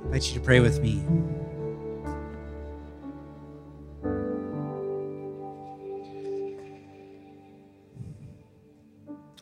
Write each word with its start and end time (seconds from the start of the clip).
I 0.00 0.06
invite 0.06 0.28
you 0.28 0.38
to 0.38 0.40
pray 0.40 0.60
with 0.60 0.80
me. 0.80 1.04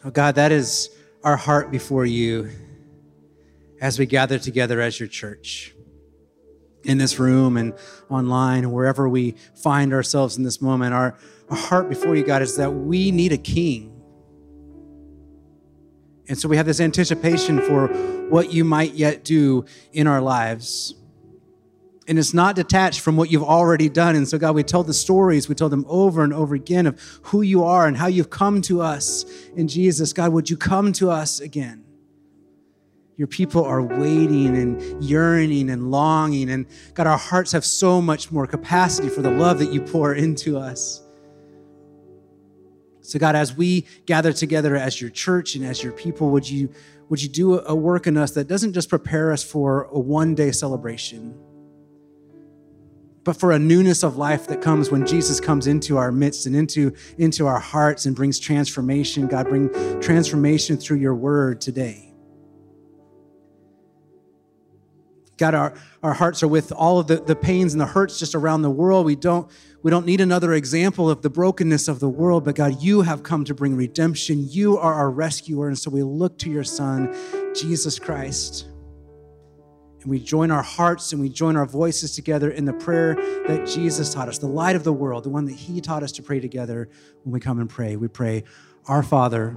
Oh 0.05 0.11
God, 0.11 0.37
that 0.37 0.53
is 0.53 0.91
our 1.25 1.37
heart 1.37 1.71
before 1.73 2.07
you 2.07 2.51
as 3.81 3.99
we 3.99 4.07
gather 4.07 4.39
together 4.39 4.81
as 4.81 5.01
your 5.01 5.09
church. 5.09 5.75
In 6.85 6.99
this 6.99 7.19
room 7.19 7.57
and 7.57 7.75
online, 8.09 8.71
wherever 8.71 9.09
we 9.09 9.35
find 9.57 9.93
ourselves 9.93 10.37
in 10.37 10.45
this 10.45 10.63
moment, 10.63 10.95
our, 10.95 11.17
our 11.51 11.57
heart 11.57 11.89
before 11.89 12.15
you, 12.15 12.23
God, 12.25 12.43
is 12.43 12.57
that 12.57 12.71
we 12.71 13.11
need 13.11 13.33
a 13.33 13.39
king. 13.39 13.96
And 16.29 16.39
so 16.39 16.49
we 16.49 16.57
have 16.57 16.67
this 16.67 16.81
anticipation 16.81 17.61
for 17.61 17.89
what 18.29 18.53
you 18.53 18.65
might 18.65 18.95
yet 18.95 19.25
do 19.25 19.65
in 19.93 20.07
our 20.07 20.21
lives 20.21 20.95
and 22.09 22.19
it's 22.19 22.33
not 22.33 22.55
detached 22.55 23.01
from 23.01 23.17
what 23.17 23.31
you've 23.31 23.43
already 23.43 23.89
done. 23.89 24.15
And 24.15 24.29
so, 24.29 24.39
God, 24.39 24.55
we 24.55 24.63
tell 24.63 24.83
the 24.83 24.95
stories, 24.95 25.49
we 25.49 25.55
tell 25.55 25.69
them 25.69 25.85
over 25.89 26.23
and 26.23 26.33
over 26.33 26.55
again 26.55 26.87
of 26.87 27.01
who 27.25 27.43
you 27.43 27.65
are 27.65 27.87
and 27.87 27.97
how 27.97 28.07
you've 28.07 28.31
come 28.31 28.63
to 28.63 28.81
us 28.81 29.25
in 29.57 29.67
Jesus. 29.67 30.13
God, 30.13 30.33
would 30.33 30.49
you 30.49 30.57
come 30.57 30.93
to 30.95 31.11
us 31.11 31.41
again? 31.41 31.85
Your 33.17 33.27
people 33.27 33.65
are 33.65 33.83
waiting 33.83 34.57
and 34.57 35.03
yearning 35.03 35.71
and 35.71 35.91
longing. 35.91 36.51
And 36.51 36.67
God, 36.95 37.07
our 37.07 37.19
hearts 37.19 37.53
have 37.53 37.65
so 37.65 38.01
much 38.01 38.31
more 38.31 38.47
capacity 38.47 39.09
for 39.09 39.23
the 39.23 39.31
love 39.31 39.59
that 39.59 39.73
you 39.73 39.81
pour 39.81 40.15
into 40.15 40.59
us. 40.59 41.03
So, 43.07 43.19
God, 43.19 43.37
as 43.37 43.57
we 43.57 43.87
gather 44.07 44.33
together 44.33 44.77
as 44.77 45.01
your 45.01 45.11
church 45.11 45.55
and 45.55 45.65
as 45.65 45.83
your 45.83 45.93
people, 45.93 46.31
would 46.31 46.49
you, 46.49 46.71
would 47.09 47.23
you 47.23 47.29
do 47.29 47.61
a 47.61 47.75
work 47.75 48.07
in 48.07 48.17
us 48.17 48.33
that 48.33 48.49
doesn't 48.49 48.73
just 48.73 48.89
prepare 48.89 49.33
us 49.33 49.45
for 49.45 49.85
a 49.85 49.99
one 49.99 50.35
day 50.35 50.53
celebration? 50.53 51.39
but 53.27 53.37
for 53.37 53.51
a 53.51 53.59
newness 53.59 54.05
of 54.05 54.17
life 54.17 54.47
that 54.47 54.63
comes 54.63 54.89
when 54.89 55.05
Jesus 55.05 55.41
comes 55.41 55.67
into 55.67 55.97
our 55.97 56.13
midst 56.13 56.47
and 56.47 56.55
into, 56.55 56.95
into 57.19 57.49
our 57.49 57.59
hearts 57.59 58.07
and 58.07 58.15
brings 58.15 58.39
transformation. 58.39 59.27
God, 59.27 59.49
bring 59.49 59.69
transformation 60.01 60.77
through 60.77 60.99
your 60.99 61.17
word 61.17 61.61
today. 61.61 62.15
God, 65.37 65.55
our, 65.55 65.75
our 66.03 66.15
hearts 66.15 66.43
are 66.43 66.49
with 66.49 66.73
all 66.73 66.99
of 66.99 67.09
the, 67.09 67.17
the 67.17 67.37
pains 67.37 67.75
and 67.75 67.81
the 67.81 67.87
hurts 67.87 68.19
just 68.19 68.35
around 68.35 68.63
the 68.63 68.71
world. 68.71 69.05
We 69.05 69.17
don't, 69.17 69.51
we 69.83 69.91
don't 69.91 70.07
need 70.07 70.21
another 70.21 70.55
example 70.55 71.11
of 71.11 71.23
the 71.23 71.31
brokenness 71.31 71.89
of 71.89 72.01
the 72.01 72.09
world, 72.09 72.45
but 72.45 72.55
God, 72.55 72.83
you 72.83 73.03
have 73.03 73.23
come 73.23 73.45
to 73.45 73.55
bring 73.55 73.77
redemption. 73.77 74.47
You 74.49 74.79
are 74.79 74.95
our 74.95 75.11
rescuer. 75.11 75.69
And 75.69 75.79
so 75.79 75.91
we 75.91 76.03
look 76.03 76.39
to 76.39 76.51
your 76.51 76.65
Son, 76.65 77.15
Jesus 77.55 77.99
Christ. 77.99 78.67
And 80.01 80.11
we 80.11 80.21
join 80.21 80.51
our 80.51 80.63
hearts 80.63 81.13
and 81.13 81.21
we 81.21 81.29
join 81.29 81.57
our 81.57 81.67
voices 81.67 82.15
together 82.15 82.51
in 82.51 82.65
the 82.65 82.73
prayer 82.73 83.17
that 83.47 83.67
Jesus 83.67 84.15
taught 84.15 84.29
us, 84.29 84.39
the 84.39 84.47
light 84.47 84.77
of 84.77 84.85
the 84.85 84.93
world, 84.93 85.25
the 85.25 85.31
one 85.31 85.45
that 85.45 85.55
He 85.55 85.81
taught 85.81 86.03
us 86.03 86.13
to 86.13 86.23
pray 86.23 86.41
together 86.41 86.89
when 87.25 87.33
we 87.33 87.41
come 87.41 87.61
and 87.61 87.69
pray. 87.69 87.97
We 87.97 88.09
pray, 88.09 88.45
Our 88.87 89.03
Father, 89.03 89.51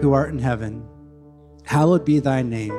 who 0.00 0.12
art 0.12 0.30
in 0.30 0.38
heaven, 0.38 0.86
hallowed 1.64 2.04
be 2.04 2.20
thy 2.20 2.42
name. 2.42 2.78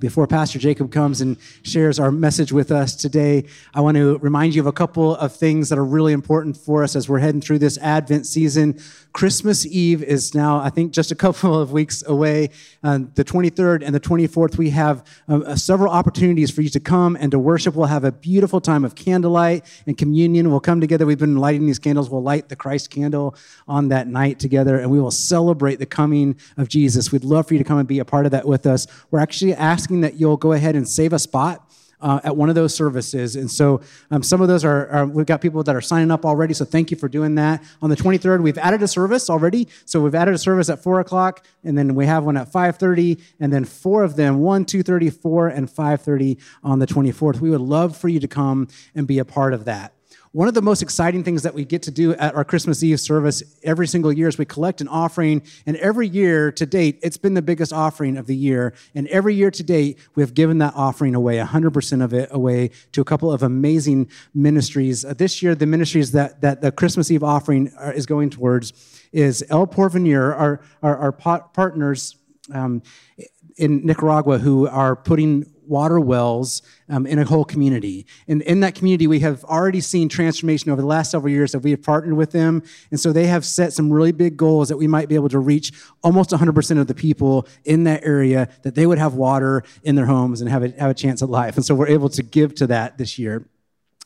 Before 0.00 0.26
Pastor 0.26 0.58
Jacob 0.58 0.90
comes 0.90 1.20
and 1.20 1.36
shares 1.62 1.98
our 1.98 2.10
message 2.10 2.52
with 2.52 2.72
us 2.72 2.96
today, 2.96 3.44
I 3.74 3.82
want 3.82 3.98
to 3.98 4.16
remind 4.18 4.54
you 4.54 4.62
of 4.62 4.66
a 4.66 4.72
couple 4.72 5.14
of 5.14 5.36
things 5.36 5.68
that 5.68 5.78
are 5.78 5.84
really 5.84 6.14
important 6.14 6.56
for 6.56 6.82
us 6.82 6.96
as 6.96 7.06
we're 7.06 7.18
heading 7.18 7.42
through 7.42 7.58
this 7.58 7.76
Advent 7.78 8.26
season. 8.26 8.80
Christmas 9.12 9.66
Eve 9.66 10.02
is 10.02 10.34
now, 10.34 10.58
I 10.58 10.70
think, 10.70 10.92
just 10.92 11.10
a 11.10 11.14
couple 11.20 11.58
of 11.58 11.70
weeks 11.72 12.02
away. 12.06 12.48
Uh, 12.82 13.00
the 13.14 13.24
23rd 13.24 13.82
and 13.84 13.94
the 13.94 14.00
24th, 14.00 14.56
we 14.56 14.70
have 14.70 15.04
uh, 15.28 15.40
uh, 15.40 15.56
several 15.56 15.92
opportunities 15.92 16.50
for 16.50 16.62
you 16.62 16.70
to 16.70 16.80
come 16.80 17.16
and 17.20 17.30
to 17.32 17.38
worship. 17.38 17.74
We'll 17.74 17.86
have 17.86 18.04
a 18.04 18.12
beautiful 18.12 18.60
time 18.60 18.86
of 18.86 18.94
candlelight 18.94 19.66
and 19.86 19.98
communion. 19.98 20.50
We'll 20.50 20.60
come 20.60 20.80
together. 20.80 21.04
We've 21.04 21.18
been 21.18 21.36
lighting 21.36 21.66
these 21.66 21.78
candles. 21.78 22.08
We'll 22.08 22.22
light 22.22 22.48
the 22.48 22.56
Christ 22.56 22.88
candle 22.88 23.34
on 23.68 23.88
that 23.88 24.06
night 24.06 24.38
together, 24.38 24.78
and 24.78 24.90
we 24.90 24.98
will 24.98 25.10
celebrate 25.10 25.78
the 25.78 25.86
coming 25.86 26.36
of 26.56 26.68
Jesus. 26.68 27.12
We'd 27.12 27.24
love 27.24 27.46
for 27.46 27.54
you 27.54 27.58
to 27.58 27.64
come 27.64 27.78
and 27.78 27.86
be 27.86 27.98
a 27.98 28.04
part 28.06 28.24
of 28.24 28.32
that 28.32 28.46
with 28.46 28.66
us. 28.66 28.86
We're 29.10 29.20
actually 29.20 29.54
asking 29.54 29.89
asking 29.90 30.02
that 30.02 30.20
you'll 30.20 30.36
go 30.36 30.52
ahead 30.52 30.76
and 30.76 30.88
save 30.88 31.12
a 31.12 31.18
spot 31.18 31.68
uh, 32.00 32.20
at 32.22 32.36
one 32.36 32.48
of 32.48 32.54
those 32.54 32.72
services. 32.72 33.34
And 33.34 33.50
so 33.50 33.80
um, 34.12 34.22
some 34.22 34.40
of 34.40 34.46
those 34.46 34.64
are, 34.64 34.88
are, 34.88 35.04
we've 35.04 35.26
got 35.26 35.40
people 35.40 35.64
that 35.64 35.74
are 35.74 35.80
signing 35.80 36.12
up 36.12 36.24
already. 36.24 36.54
So 36.54 36.64
thank 36.64 36.92
you 36.92 36.96
for 36.96 37.08
doing 37.08 37.34
that. 37.34 37.60
On 37.82 37.90
the 37.90 37.96
23rd, 37.96 38.40
we've 38.40 38.56
added 38.56 38.84
a 38.84 38.88
service 38.88 39.28
already. 39.28 39.66
So 39.86 40.00
we've 40.00 40.14
added 40.14 40.32
a 40.32 40.38
service 40.38 40.70
at 40.70 40.80
four 40.80 41.00
o'clock, 41.00 41.44
and 41.64 41.76
then 41.76 41.96
we 41.96 42.06
have 42.06 42.24
one 42.24 42.36
at 42.36 42.52
5:30, 42.52 43.20
and 43.40 43.52
then 43.52 43.64
four 43.64 44.04
of 44.04 44.14
them, 44.14 44.38
one, 44.38 44.64
2:30, 44.64 45.10
4, 45.10 45.48
and 45.48 45.68
5:30 45.68 46.38
on 46.62 46.78
the 46.78 46.86
24th. 46.86 47.40
We 47.40 47.50
would 47.50 47.60
love 47.60 47.96
for 47.96 48.08
you 48.08 48.20
to 48.20 48.28
come 48.28 48.68
and 48.94 49.08
be 49.08 49.18
a 49.18 49.24
part 49.24 49.54
of 49.54 49.64
that. 49.64 49.92
One 50.32 50.46
of 50.46 50.54
the 50.54 50.62
most 50.62 50.80
exciting 50.80 51.24
things 51.24 51.42
that 51.42 51.54
we 51.54 51.64
get 51.64 51.82
to 51.82 51.90
do 51.90 52.14
at 52.14 52.36
our 52.36 52.44
Christmas 52.44 52.84
Eve 52.84 53.00
service 53.00 53.42
every 53.64 53.88
single 53.88 54.12
year 54.12 54.28
is 54.28 54.38
we 54.38 54.44
collect 54.44 54.80
an 54.80 54.86
offering. 54.86 55.42
And 55.66 55.76
every 55.78 56.06
year 56.06 56.52
to 56.52 56.64
date, 56.64 57.00
it's 57.02 57.16
been 57.16 57.34
the 57.34 57.42
biggest 57.42 57.72
offering 57.72 58.16
of 58.16 58.28
the 58.28 58.36
year. 58.36 58.72
And 58.94 59.08
every 59.08 59.34
year 59.34 59.50
to 59.50 59.62
date, 59.64 59.98
we 60.14 60.22
have 60.22 60.32
given 60.34 60.58
that 60.58 60.74
offering 60.76 61.16
away, 61.16 61.38
100% 61.38 62.04
of 62.04 62.14
it 62.14 62.28
away 62.30 62.70
to 62.92 63.00
a 63.00 63.04
couple 63.04 63.32
of 63.32 63.42
amazing 63.42 64.08
ministries. 64.32 65.04
Uh, 65.04 65.14
this 65.14 65.42
year, 65.42 65.56
the 65.56 65.66
ministries 65.66 66.12
that, 66.12 66.40
that 66.42 66.60
the 66.60 66.70
Christmas 66.70 67.10
Eve 67.10 67.24
offering 67.24 67.72
are, 67.76 67.92
is 67.92 68.06
going 68.06 68.30
towards 68.30 68.72
is 69.12 69.44
El 69.50 69.66
Porvenir, 69.66 70.32
our, 70.38 70.60
our, 70.80 70.96
our 70.96 71.12
partners 71.12 72.14
um, 72.54 72.82
in 73.56 73.84
Nicaragua 73.84 74.38
who 74.38 74.68
are 74.68 74.94
putting 74.94 75.52
water 75.70 76.00
wells 76.00 76.62
um, 76.88 77.06
in 77.06 77.18
a 77.18 77.24
whole 77.24 77.44
community. 77.44 78.06
And 78.28 78.42
in 78.42 78.60
that 78.60 78.74
community, 78.74 79.06
we 79.06 79.20
have 79.20 79.44
already 79.44 79.80
seen 79.80 80.08
transformation 80.08 80.70
over 80.70 80.82
the 80.82 80.86
last 80.86 81.12
several 81.12 81.32
years 81.32 81.52
that 81.52 81.60
we 81.60 81.70
have 81.70 81.82
partnered 81.82 82.14
with 82.14 82.32
them. 82.32 82.62
And 82.90 82.98
so 82.98 83.12
they 83.12 83.26
have 83.28 83.44
set 83.44 83.72
some 83.72 83.90
really 83.90 84.12
big 84.12 84.36
goals 84.36 84.68
that 84.68 84.76
we 84.76 84.86
might 84.86 85.08
be 85.08 85.14
able 85.14 85.28
to 85.30 85.38
reach 85.38 85.72
almost 86.02 86.30
100% 86.30 86.80
of 86.80 86.86
the 86.88 86.94
people 86.94 87.46
in 87.64 87.84
that 87.84 88.04
area, 88.04 88.48
that 88.62 88.74
they 88.74 88.86
would 88.86 88.98
have 88.98 89.14
water 89.14 89.62
in 89.84 89.94
their 89.94 90.06
homes 90.06 90.40
and 90.40 90.50
have 90.50 90.64
a, 90.64 90.68
have 90.70 90.90
a 90.90 90.94
chance 90.94 91.22
at 91.22 91.30
life. 91.30 91.56
And 91.56 91.64
so 91.64 91.74
we're 91.74 91.88
able 91.88 92.08
to 92.10 92.22
give 92.22 92.54
to 92.56 92.66
that 92.66 92.98
this 92.98 93.18
year. 93.18 93.46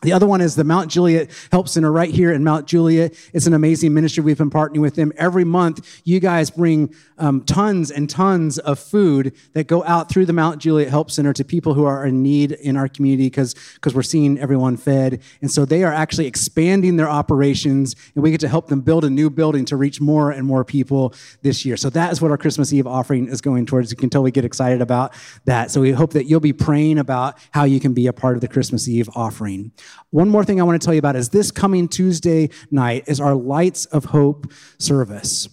The 0.05 0.13
other 0.13 0.27
one 0.27 0.43
is 0.43 0.55
the 0.55 0.65
Mount 0.65 0.91
Juliet 0.91 1.31
Help 1.51 1.67
Center 1.67 1.91
right 1.91 2.11
here 2.11 2.31
in 2.31 2.45
Mount 2.45 2.67
Juliet. 2.67 3.15
It's 3.33 3.47
an 3.47 3.55
amazing 3.55 3.95
ministry. 3.95 4.23
We've 4.23 4.37
been 4.37 4.51
partnering 4.51 4.83
with 4.83 4.97
them. 4.97 5.15
Every 5.17 5.45
month, 5.45 6.03
you 6.05 6.21
guys 6.21 6.51
bring 6.51 6.95
um, 7.17 7.43
tons 7.45 7.91
and 7.91 8.11
tons 8.11 8.59
of 8.59 8.79
food 8.79 9.35
that 9.55 9.67
go 9.67 9.83
out 9.85 10.11
through 10.11 10.27
the 10.27 10.35
Mount 10.35 10.61
Juliet 10.61 10.91
Help 10.91 11.11
Center 11.11 11.33
to 11.33 11.43
people 11.43 11.73
who 11.73 11.87
are 11.87 12.05
in 12.05 12.23
need 12.23 12.53
in 12.53 12.77
our 12.77 12.87
community 12.87 13.31
because 13.31 13.95
we're 13.95 14.03
seeing 14.03 14.39
everyone 14.39 14.77
fed. 14.77 15.23
And 15.41 15.51
so 15.51 15.65
they 15.65 15.85
are 15.85 15.93
actually 15.93 16.27
expanding 16.27 16.97
their 16.99 17.09
operations, 17.09 17.97
and 18.15 18.23
we 18.23 18.31
get 18.31 18.41
to 18.41 18.49
help 18.49 18.67
them 18.67 18.83
build 18.83 19.07
a 19.07 19.11
new 19.11 19.31
building 19.31 19.65
to 19.67 19.77
reach 19.77 20.03
more 20.03 20.31
and 20.31 20.47
more 20.47 20.67
people 20.67 21.15
this 21.41 21.65
year. 21.65 21.79
So 21.79 21.89
that 21.91 22.13
is 22.13 22.21
what 22.21 22.31
our 22.31 22.37
Christmas 22.37 22.75
Eve 22.75 22.87
offering 22.87 23.27
is 23.29 23.41
going 23.41 23.65
towards. 23.65 23.91
You 23.91 23.97
can 23.97 24.11
tell 24.11 24.23
we 24.23 24.33
get 24.33 24.45
excited 24.45 24.83
about 24.83 25.15
that. 25.47 25.71
So 25.71 25.81
we 25.81 25.93
hope 25.93 26.13
that 26.13 26.25
you'll 26.25 26.41
be 26.41 26.53
praying 26.53 26.99
about 26.99 27.39
how 27.53 27.65
you 27.65 27.81
can 27.81 27.95
be 27.95 28.07
a 28.07 28.13
part 28.13 28.35
of 28.35 28.43
the 28.43 28.49
Christmas 28.49 28.87
Eve 28.87 29.09
offering. 29.15 29.73
One 30.11 30.29
more 30.29 30.45
thing 30.45 30.61
I 30.61 30.65
want 30.65 30.81
to 30.81 30.85
tell 30.85 30.95
you 30.95 30.99
about 30.99 31.17
is 31.17 31.31
this 31.31 31.51
coming 31.51 31.89
Tuesday 31.89 32.51
night 32.71 33.05
is 33.07 33.21
our 33.21 33.35
Lights 33.35 33.87
of 33.87 34.07
Hope 34.07 34.53
service. 34.79 35.49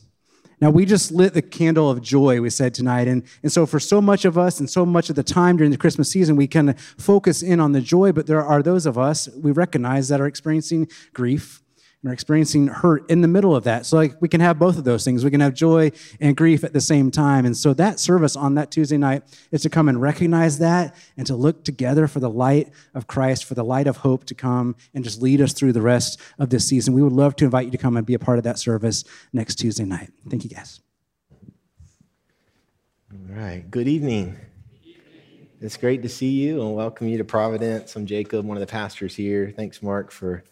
Now, 0.62 0.70
we 0.70 0.86
just 0.86 1.12
lit 1.12 1.34
the 1.34 1.42
candle 1.42 1.90
of 1.90 2.04
joy, 2.04 2.40
we 2.40 2.52
said 2.52 2.76
tonight. 2.76 3.08
And, 3.08 3.24
and 3.42 3.52
so, 3.52 3.66
for 3.66 3.80
so 3.80 4.00
much 4.00 4.26
of 4.26 4.38
us 4.38 4.60
and 4.60 4.70
so 4.70 4.86
much 4.86 5.10
of 5.10 5.16
the 5.16 5.24
time 5.24 5.58
during 5.58 5.72
the 5.72 5.78
Christmas 5.78 6.12
season, 6.12 6.36
we 6.36 6.46
can 6.46 6.76
focus 7.00 7.42
in 7.42 7.60
on 7.60 7.72
the 7.72 7.82
joy, 7.82 8.12
but 8.12 8.28
there 8.28 8.46
are 8.46 8.62
those 8.62 8.86
of 8.86 8.96
us 8.96 9.28
we 9.36 9.52
recognize 9.52 10.08
that 10.10 10.22
are 10.22 10.28
experiencing 10.28 10.88
grief 11.14 11.61
and 12.02 12.10
are 12.10 12.14
experiencing 12.14 12.68
hurt 12.68 13.10
in 13.10 13.22
the 13.22 13.28
middle 13.28 13.56
of 13.56 13.64
that. 13.66 13.86
So 13.86 13.96
like 13.96 14.20
we 14.22 14.28
can 14.28 14.42
have 14.42 14.58
both 14.58 14.78
of 14.78 14.84
those 14.84 15.04
things. 15.04 15.24
We 15.24 15.32
can 15.32 15.40
have 15.40 15.54
joy 15.54 15.92
and 16.20 16.36
grief 16.36 16.64
at 16.64 16.74
the 16.74 16.82
same 16.82 17.12
time. 17.12 17.46
And 17.46 17.56
so 17.56 17.74
that 17.76 18.00
service 18.00 18.36
on 18.36 18.56
that 18.56 18.72
Tuesday 18.72 18.98
night 18.98 19.24
is 19.52 19.62
to 19.62 19.70
come 19.70 19.88
and 19.88 20.02
recognize 20.02 20.60
that 20.60 20.96
and 21.16 21.28
to 21.28 21.36
look 21.36 21.64
together 21.64 22.08
for 22.08 22.20
the 22.20 22.30
light 22.30 22.72
of 22.96 23.08
Christ, 23.08 23.46
for 23.46 23.54
the 23.54 23.64
light 23.64 23.88
of 23.88 23.98
hope 23.98 24.26
to 24.26 24.36
come 24.36 24.76
and 24.94 25.04
just 25.04 25.22
lead 25.22 25.42
us 25.42 25.54
through 25.54 25.74
the 25.74 25.82
rest 25.82 26.20
of 26.40 26.50
this 26.50 26.68
season. 26.68 26.94
We 26.94 27.04
would 27.04 27.14
love 27.14 27.36
to 27.38 27.46
invite 27.46 27.66
you 27.66 27.72
to 27.72 27.78
come 27.78 27.98
and 27.98 28.06
be 28.06 28.16
a 28.16 28.20
part 28.20 28.40
of 28.40 28.44
that 28.46 28.58
service 28.58 29.04
next 29.32 29.56
Tuesday 29.56 29.86
night. 29.86 30.12
Thank 30.30 30.44
you 30.44 30.50
guys. 30.50 30.80
All 33.14 33.36
right. 33.36 33.70
Good 33.70 33.88
evening. 33.88 34.38
It's 35.60 35.78
great 35.78 36.02
to 36.02 36.10
see 36.10 36.30
you 36.30 36.62
and 36.62 36.76
welcome 36.76 37.08
you 37.08 37.20
to 37.20 37.24
Providence. 37.24 37.96
I'm 37.96 38.08
Jacob, 38.08 38.48
one 38.48 38.58
of 38.58 38.62
the 38.62 38.68
pastors 38.68 39.14
here. 39.14 39.54
Thanks, 39.56 39.84
Mark, 39.84 40.10
for 40.10 40.44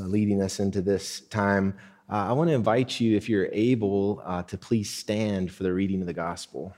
leading 0.00 0.42
us 0.42 0.60
into 0.60 0.82
this 0.82 1.20
time. 1.20 1.76
Uh, 2.10 2.26
I 2.28 2.32
want 2.32 2.50
to 2.50 2.54
invite 2.54 3.00
you, 3.00 3.16
if 3.16 3.28
you're 3.28 3.48
able, 3.52 4.22
uh, 4.24 4.42
to 4.44 4.58
please 4.58 4.90
stand 4.90 5.52
for 5.52 5.62
the 5.62 5.72
reading 5.72 6.00
of 6.00 6.06
the 6.06 6.12
gospel. 6.12 6.74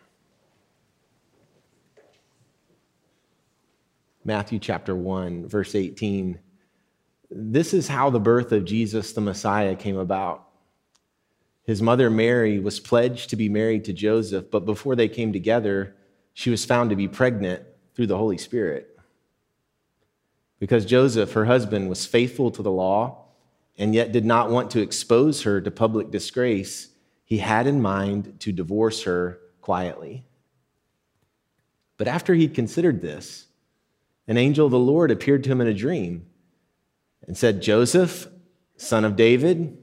Matthew 4.24 4.58
chapter 4.58 4.96
1, 4.96 5.48
verse 5.48 5.74
18. 5.74 6.38
This 7.30 7.74
is 7.74 7.88
how 7.88 8.10
the 8.10 8.20
birth 8.20 8.52
of 8.52 8.64
Jesus 8.64 9.12
the 9.12 9.20
Messiah 9.20 9.74
came 9.74 9.98
about. 9.98 10.48
His 11.64 11.82
mother 11.82 12.10
Mary 12.10 12.58
was 12.58 12.80
pledged 12.80 13.30
to 13.30 13.36
be 13.36 13.48
married 13.48 13.84
to 13.84 13.92
Joseph, 13.92 14.50
but 14.50 14.66
before 14.66 14.96
they 14.96 15.08
came 15.08 15.32
together, 15.32 15.96
she 16.32 16.50
was 16.50 16.64
found 16.64 16.90
to 16.90 16.96
be 16.96 17.08
pregnant 17.08 17.62
through 17.94 18.06
the 18.06 18.18
Holy 18.18 18.38
Spirit. 18.38 18.93
Because 20.58 20.86
Joseph, 20.86 21.32
her 21.32 21.44
husband, 21.46 21.88
was 21.88 22.06
faithful 22.06 22.50
to 22.50 22.62
the 22.62 22.70
law 22.70 23.24
and 23.76 23.94
yet 23.94 24.12
did 24.12 24.24
not 24.24 24.50
want 24.50 24.70
to 24.70 24.80
expose 24.80 25.42
her 25.42 25.60
to 25.60 25.70
public 25.70 26.10
disgrace, 26.10 26.88
he 27.24 27.38
had 27.38 27.66
in 27.66 27.82
mind 27.82 28.36
to 28.40 28.52
divorce 28.52 29.02
her 29.02 29.40
quietly. 29.60 30.24
But 31.96 32.08
after 32.08 32.34
he'd 32.34 32.54
considered 32.54 33.00
this, 33.00 33.46
an 34.26 34.36
angel 34.36 34.66
of 34.66 34.72
the 34.72 34.78
Lord 34.78 35.10
appeared 35.10 35.44
to 35.44 35.50
him 35.50 35.60
in 35.60 35.66
a 35.66 35.74
dream 35.74 36.26
and 37.26 37.36
said, 37.36 37.62
Joseph, 37.62 38.28
son 38.76 39.04
of 39.04 39.16
David, 39.16 39.78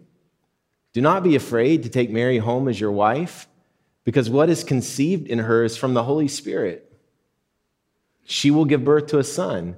do 0.93 1.01
not 1.01 1.23
be 1.23 1.35
afraid 1.35 1.83
to 1.83 1.89
take 1.89 2.09
Mary 2.09 2.37
home 2.37 2.67
as 2.67 2.79
your 2.79 2.91
wife, 2.91 3.47
because 4.03 4.29
what 4.29 4.49
is 4.49 4.63
conceived 4.63 5.27
in 5.27 5.39
her 5.39 5.63
is 5.63 5.77
from 5.77 5.93
the 5.93 6.03
Holy 6.03 6.27
Spirit. 6.27 6.91
She 8.25 8.51
will 8.51 8.65
give 8.65 8.83
birth 8.83 9.07
to 9.07 9.19
a 9.19 9.23
son. 9.23 9.77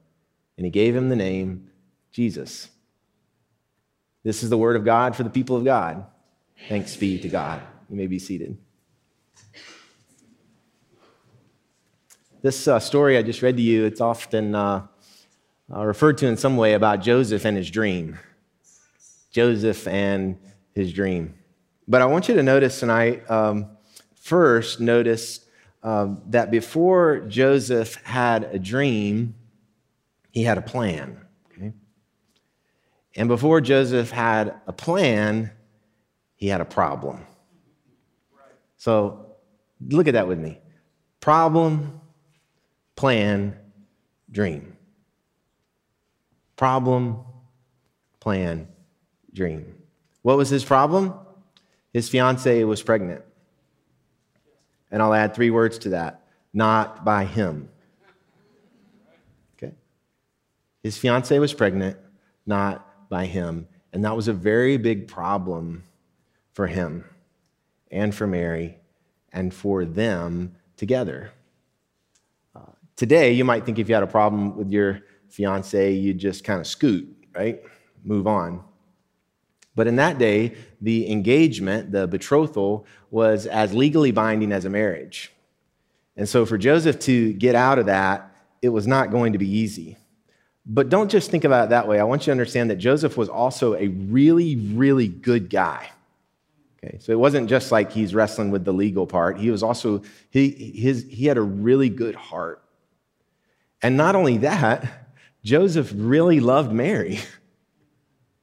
and 0.57 0.65
he 0.65 0.71
gave 0.71 0.95
him 0.95 1.09
the 1.09 1.15
name 1.15 1.69
Jesus. 2.11 2.69
This 4.23 4.43
is 4.43 4.49
the 4.49 4.57
word 4.57 4.75
of 4.75 4.85
God 4.85 5.15
for 5.15 5.23
the 5.23 5.29
people 5.29 5.55
of 5.55 5.63
God. 5.63 6.05
Thanks 6.69 6.95
be 6.95 7.17
to 7.19 7.27
God. 7.27 7.61
You 7.89 7.95
may 7.95 8.07
be 8.07 8.19
seated. 8.19 8.57
This 12.41 12.67
uh, 12.67 12.79
story 12.79 13.17
I 13.17 13.21
just 13.21 13.41
read 13.41 13.57
to 13.57 13.63
you, 13.63 13.85
it's 13.85 14.01
often 14.01 14.55
uh, 14.55 14.87
uh, 15.73 15.85
referred 15.85 16.17
to 16.19 16.27
in 16.27 16.37
some 16.37 16.57
way 16.57 16.73
about 16.73 17.01
Joseph 17.01 17.45
and 17.45 17.55
his 17.55 17.69
dream. 17.69 18.19
Joseph 19.31 19.87
and 19.87 20.37
his 20.73 20.93
dream. 20.93 21.35
But 21.87 22.01
I 22.01 22.05
want 22.05 22.27
you 22.27 22.35
to 22.35 22.43
notice 22.43 22.79
tonight, 22.79 23.29
um, 23.29 23.67
first, 24.15 24.79
notice 24.79 25.45
um, 25.83 26.21
that 26.27 26.51
before 26.51 27.21
Joseph 27.21 27.95
had 28.03 28.43
a 28.45 28.59
dream, 28.59 29.35
he 30.31 30.43
had 30.43 30.57
a 30.57 30.61
plan. 30.61 31.17
Okay? 31.51 31.73
And 33.15 33.27
before 33.27 33.61
Joseph 33.61 34.11
had 34.11 34.55
a 34.67 34.73
plan, 34.73 35.51
he 36.35 36.47
had 36.47 36.61
a 36.61 36.65
problem. 36.65 37.25
So 38.77 39.35
look 39.89 40.07
at 40.07 40.13
that 40.13 40.27
with 40.27 40.39
me 40.39 40.59
problem, 41.19 42.01
plan, 42.95 43.55
dream. 44.31 44.75
Problem, 46.55 47.23
plan, 48.19 48.67
dream. 49.33 49.75
What 50.21 50.37
was 50.37 50.49
his 50.49 50.63
problem? 50.63 51.13
His 51.93 52.09
fiancee 52.09 52.63
was 52.63 52.81
pregnant. 52.81 53.23
And 54.91 55.01
I'll 55.01 55.13
add 55.13 55.33
three 55.33 55.49
words 55.49 55.77
to 55.79 55.89
that 55.89 56.21
not 56.53 57.05
by 57.05 57.25
him. 57.25 57.69
Okay? 59.55 59.73
His 60.83 60.97
fiancee 60.97 61.39
was 61.39 61.53
pregnant, 61.53 61.97
not 62.45 63.09
by 63.09 63.25
him. 63.25 63.67
And 63.93 64.03
that 64.05 64.15
was 64.15 64.27
a 64.27 64.33
very 64.33 64.77
big 64.77 65.07
problem 65.07 65.83
for 66.53 66.67
him 66.67 67.05
and 67.91 68.13
for 68.13 68.25
Mary 68.25 68.77
and 69.31 69.53
for 69.53 69.85
them 69.85 70.55
together. 70.77 71.31
Uh, 72.55 72.71
today, 72.95 73.31
you 73.33 73.45
might 73.45 73.65
think 73.65 73.79
if 73.79 73.87
you 73.87 73.95
had 73.95 74.03
a 74.03 74.07
problem 74.07 74.57
with 74.57 74.71
your 74.71 75.01
fiance, 75.29 75.93
you'd 75.93 76.17
just 76.17 76.43
kind 76.43 76.59
of 76.59 76.67
scoot, 76.67 77.07
right? 77.35 77.61
Move 78.03 78.27
on. 78.27 78.63
But 79.75 79.87
in 79.87 79.95
that 79.97 80.17
day, 80.17 80.55
the 80.81 81.09
engagement, 81.09 81.91
the 81.91 82.07
betrothal, 82.07 82.85
was 83.09 83.45
as 83.45 83.73
legally 83.73 84.11
binding 84.11 84.51
as 84.51 84.65
a 84.65 84.69
marriage. 84.69 85.31
And 86.17 86.27
so 86.27 86.45
for 86.45 86.57
Joseph 86.57 86.99
to 87.01 87.33
get 87.33 87.55
out 87.55 87.79
of 87.79 87.85
that, 87.85 88.35
it 88.61 88.69
was 88.69 88.85
not 88.85 89.11
going 89.11 89.33
to 89.33 89.39
be 89.39 89.49
easy. 89.49 89.97
But 90.65 90.89
don't 90.89 91.09
just 91.09 91.31
think 91.31 91.43
about 91.43 91.65
it 91.65 91.69
that 91.71 91.87
way. 91.87 91.99
I 91.99 92.03
want 92.03 92.23
you 92.23 92.25
to 92.25 92.31
understand 92.31 92.69
that 92.69 92.75
Joseph 92.75 93.17
was 93.17 93.29
also 93.29 93.75
a 93.75 93.87
really, 93.87 94.55
really 94.55 95.07
good 95.07 95.49
guy. 95.49 95.89
Okay, 96.83 96.97
so 96.99 97.11
it 97.11 97.19
wasn't 97.19 97.49
just 97.49 97.71
like 97.71 97.91
he's 97.91 98.15
wrestling 98.15 98.51
with 98.51 98.65
the 98.65 98.73
legal 98.73 99.05
part. 99.05 99.37
He 99.37 99.51
was 99.51 99.63
also, 99.63 100.01
he, 100.29 100.49
his, 100.49 101.05
he 101.09 101.25
had 101.25 101.37
a 101.37 101.41
really 101.41 101.89
good 101.89 102.15
heart. 102.15 102.63
And 103.81 103.97
not 103.97 104.15
only 104.15 104.37
that, 104.39 105.09
Joseph 105.43 105.91
really 105.95 106.39
loved 106.39 106.71
Mary. 106.71 107.19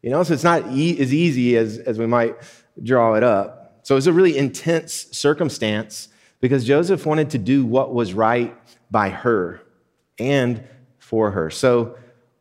You 0.01 0.11
know, 0.11 0.23
so 0.23 0.33
it's 0.33 0.45
not 0.45 0.71
e- 0.71 0.99
as 1.01 1.13
easy 1.13 1.57
as, 1.57 1.79
as 1.79 1.99
we 1.99 2.07
might 2.07 2.37
draw 2.83 3.15
it 3.15 3.25
up. 3.25 3.81
So 3.83 3.95
it 3.95 3.97
was 3.97 4.07
a 4.07 4.13
really 4.13 4.39
intense 4.39 5.09
circumstance 5.11 6.09
because 6.41 6.65
Joseph 6.65 7.05
wanted 7.05 7.31
to 7.31 7.39
do 7.39 7.67
what 7.67 7.93
was 7.93 8.15
right 8.15 8.57
by 8.93 9.09
her 9.09 9.61
and 10.19 10.63
for 10.99 11.33
her. 11.33 11.51
So, 11.51 11.97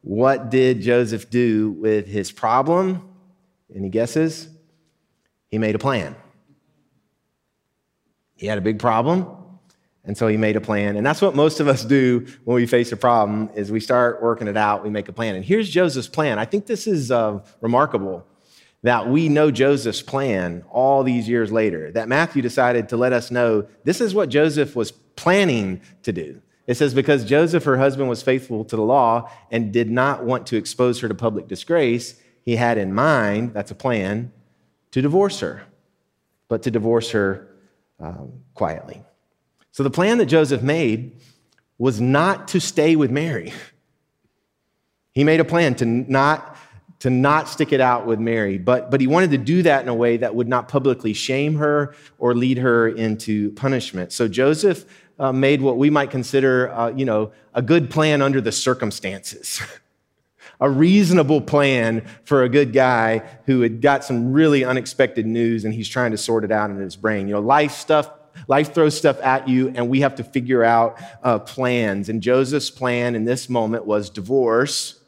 what 0.08 0.50
did 0.50 0.80
Joseph 0.80 1.30
do 1.30 1.72
with 1.72 2.08
his 2.08 2.32
problem? 2.32 3.10
Any 3.76 3.90
guesses? 3.90 4.48
He 5.50 5.58
made 5.58 5.76
a 5.76 5.80
plan. 5.80 6.16
He 8.38 8.48
had 8.48 8.58
a 8.58 8.62
big 8.62 8.80
problem. 8.80 9.28
And 10.06 10.18
so 10.18 10.30
he 10.30 10.38
made 10.38 10.56
a 10.56 10.62
plan. 10.62 10.96
And 10.96 11.06
that's 11.06 11.22
what 11.22 11.36
most 11.36 11.60
of 11.60 11.68
us 11.68 11.84
do 11.84 12.26
when 12.46 12.56
we 12.56 12.66
face 12.66 12.94
a 12.94 12.96
problem 12.96 13.50
is 13.54 13.70
we 13.70 13.82
start 13.82 14.24
working 14.24 14.48
it 14.48 14.56
out, 14.56 14.82
we 14.82 14.90
make 14.90 15.10
a 15.10 15.14
plan. 15.14 15.36
And 15.36 15.44
here's 15.44 15.70
Joseph's 15.70 16.08
plan. 16.08 16.40
I 16.40 16.46
think 16.46 16.68
this 16.68 16.88
is 16.88 17.12
uh, 17.12 17.44
remarkable 17.60 18.26
that 18.84 19.10
we 19.10 19.28
know 19.28 19.52
Joseph's 19.52 20.02
plan 20.02 20.64
all 20.72 21.04
these 21.04 21.28
years 21.28 21.52
later, 21.52 21.92
that 21.92 22.08
Matthew 22.08 22.42
decided 22.42 22.88
to 22.90 22.96
let 22.96 23.12
us 23.12 23.30
know 23.30 23.68
this 23.84 24.00
is 24.00 24.16
what 24.16 24.30
Joseph 24.30 24.74
was 24.74 24.92
planning 24.92 25.82
to 26.04 26.14
do. 26.14 26.42
It 26.68 26.76
says, 26.76 26.94
because 26.94 27.24
Joseph, 27.24 27.64
her 27.64 27.78
husband, 27.78 28.10
was 28.10 28.22
faithful 28.22 28.66
to 28.66 28.76
the 28.76 28.82
law 28.82 29.32
and 29.50 29.72
did 29.72 29.90
not 29.90 30.26
want 30.26 30.48
to 30.48 30.58
expose 30.58 31.00
her 31.00 31.08
to 31.08 31.16
public 31.16 31.48
disgrace, 31.48 32.20
he 32.44 32.58
had 32.58 32.78
in 32.78 32.94
mind, 32.94 33.54
that's 33.54 33.72
a 33.72 33.76
plan, 33.76 34.34
to 34.92 35.02
divorce 35.02 35.40
her, 35.40 35.64
but 36.50 36.64
to 36.64 36.72
divorce 36.72 37.12
her 37.12 37.48
um, 38.00 38.34
quietly. 38.54 39.02
So 39.72 39.84
the 39.84 39.90
plan 39.90 40.18
that 40.18 40.26
Joseph 40.26 40.62
made 40.62 41.20
was 41.78 42.02
not 42.02 42.50
to 42.50 42.60
stay 42.60 42.96
with 42.96 43.12
Mary. 43.12 43.54
He 45.14 45.24
made 45.24 45.40
a 45.40 45.46
plan 45.46 45.76
to 45.76 45.86
not, 45.86 46.58
to 47.00 47.10
not 47.10 47.48
stick 47.48 47.72
it 47.72 47.80
out 47.80 48.06
with 48.06 48.20
Mary, 48.20 48.58
but, 48.58 48.92
but 48.92 49.00
he 49.00 49.08
wanted 49.08 49.32
to 49.32 49.38
do 49.38 49.62
that 49.64 49.84
in 49.84 49.88
a 49.88 49.96
way 49.96 50.18
that 50.18 50.36
would 50.36 50.48
not 50.48 50.68
publicly 50.68 51.14
shame 51.14 51.56
her 51.56 51.96
or 52.18 52.36
lead 52.36 52.58
her 52.58 52.90
into 52.90 53.52
punishment. 53.52 54.12
So 54.12 54.28
Joseph 54.28 54.86
uh, 55.20 55.32
made 55.32 55.62
what 55.62 55.78
we 55.78 55.90
might 55.90 56.12
consider, 56.12 56.72
uh, 56.72 56.90
you 56.90 57.06
know, 57.06 57.32
a 57.54 57.62
good 57.62 57.90
plan 57.90 58.22
under 58.22 58.42
the 58.42 58.52
circumstances. 58.52 59.62
a 60.60 60.70
reasonable 60.70 61.42
plan 61.42 62.04
for 62.24 62.44
a 62.44 62.50
good 62.50 62.74
guy 62.74 63.20
who 63.46 63.62
had 63.62 63.82
got 63.82 64.04
some 64.04 64.34
really 64.34 64.64
unexpected 64.64 65.26
news 65.26 65.66
and 65.66 65.74
he's 65.74 65.88
trying 65.88 66.12
to 66.12 66.18
sort 66.18 66.44
it 66.44 66.52
out 66.52 66.70
in 66.70 66.78
his 66.78 66.96
brain. 66.96 67.28
You 67.28 67.36
know, 67.36 67.42
life 67.42 67.72
stuff 67.72 68.10
Life 68.48 68.74
throws 68.74 68.98
stuff 68.98 69.20
at 69.22 69.48
you, 69.48 69.70
and 69.70 69.90
we 69.90 70.02
have 70.02 70.16
to 70.16 70.24
figure 70.24 70.64
out 70.64 71.02
uh, 71.24 71.40
plans. 71.40 72.10
And 72.10 72.22
Joseph's 72.22 72.70
plan 72.70 73.16
in 73.16 73.26
this 73.26 73.50
moment 73.50 73.86
was 73.86 74.10
divorce, 74.10 75.00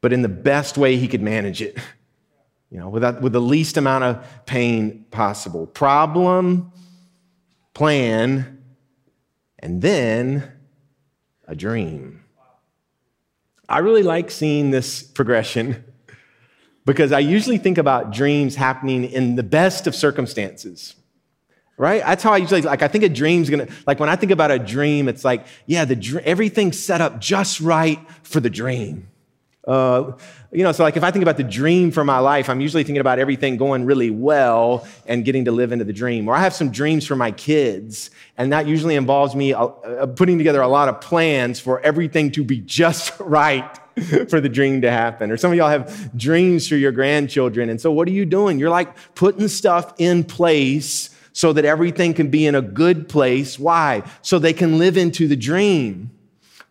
but 0.00 0.12
in 0.12 0.22
the 0.22 0.28
best 0.28 0.76
way 0.76 0.96
he 0.96 1.08
could 1.08 1.22
manage 1.22 1.62
it, 1.62 1.78
you 2.70 2.78
know, 2.78 2.88
without, 2.88 3.22
with 3.22 3.32
the 3.32 3.40
least 3.40 3.76
amount 3.76 4.04
of 4.04 4.46
pain 4.46 5.06
possible. 5.10 5.66
Problem, 5.66 6.72
plan, 7.72 8.53
and 9.64 9.80
then 9.80 10.52
a 11.48 11.56
dream. 11.56 12.22
I 13.66 13.78
really 13.78 14.02
like 14.02 14.30
seeing 14.30 14.70
this 14.70 15.02
progression 15.02 15.82
because 16.84 17.12
I 17.12 17.20
usually 17.20 17.56
think 17.56 17.78
about 17.78 18.12
dreams 18.12 18.56
happening 18.56 19.04
in 19.04 19.36
the 19.36 19.42
best 19.42 19.86
of 19.86 19.94
circumstances. 19.94 20.94
Right? 21.78 22.02
That's 22.02 22.22
how 22.22 22.34
I 22.34 22.36
usually 22.36 22.60
like. 22.60 22.82
I 22.82 22.88
think 22.88 23.02
a 23.02 23.08
dream's 23.08 23.50
gonna 23.50 23.66
like 23.84 23.98
when 23.98 24.08
I 24.08 24.14
think 24.14 24.30
about 24.30 24.52
a 24.52 24.60
dream, 24.60 25.08
it's 25.08 25.24
like, 25.24 25.44
yeah, 25.66 25.84
the 25.84 26.22
everything's 26.24 26.78
set 26.78 27.00
up 27.00 27.20
just 27.20 27.60
right 27.60 27.98
for 28.22 28.38
the 28.38 28.50
dream. 28.50 29.08
Uh, 29.66 30.12
you 30.52 30.62
know, 30.62 30.72
so 30.72 30.84
like 30.84 30.96
if 30.96 31.02
I 31.02 31.10
think 31.10 31.22
about 31.22 31.36
the 31.36 31.44
dream 31.44 31.90
for 31.90 32.04
my 32.04 32.18
life, 32.18 32.48
I'm 32.48 32.60
usually 32.60 32.84
thinking 32.84 33.00
about 33.00 33.18
everything 33.18 33.56
going 33.56 33.84
really 33.84 34.10
well 34.10 34.86
and 35.06 35.24
getting 35.24 35.46
to 35.46 35.52
live 35.52 35.72
into 35.72 35.84
the 35.84 35.92
dream. 35.92 36.28
Or 36.28 36.34
I 36.34 36.40
have 36.40 36.54
some 36.54 36.70
dreams 36.70 37.06
for 37.06 37.16
my 37.16 37.32
kids, 37.32 38.10
and 38.36 38.52
that 38.52 38.66
usually 38.66 38.94
involves 38.94 39.34
me 39.34 39.52
uh, 39.52 39.66
uh 39.66 40.06
putting 40.06 40.38
together 40.38 40.60
a 40.60 40.68
lot 40.68 40.88
of 40.88 41.00
plans 41.00 41.60
for 41.60 41.80
everything 41.80 42.30
to 42.32 42.44
be 42.44 42.60
just 42.60 43.12
right 43.20 43.78
for 44.28 44.40
the 44.40 44.48
dream 44.48 44.82
to 44.82 44.90
happen. 44.90 45.30
Or 45.30 45.36
some 45.36 45.50
of 45.50 45.56
y'all 45.56 45.68
have 45.68 46.16
dreams 46.16 46.68
for 46.68 46.76
your 46.76 46.92
grandchildren. 46.92 47.70
And 47.70 47.80
so 47.80 47.90
what 47.90 48.08
are 48.08 48.12
you 48.12 48.26
doing? 48.26 48.58
You're 48.58 48.70
like 48.70 48.94
putting 49.14 49.48
stuff 49.48 49.94
in 49.98 50.24
place 50.24 51.10
so 51.32 51.52
that 51.52 51.64
everything 51.64 52.14
can 52.14 52.28
be 52.28 52.46
in 52.46 52.54
a 52.54 52.62
good 52.62 53.08
place. 53.08 53.58
Why? 53.58 54.02
So 54.22 54.38
they 54.38 54.52
can 54.52 54.78
live 54.78 54.96
into 54.96 55.26
the 55.26 55.36
dream. 55.36 56.10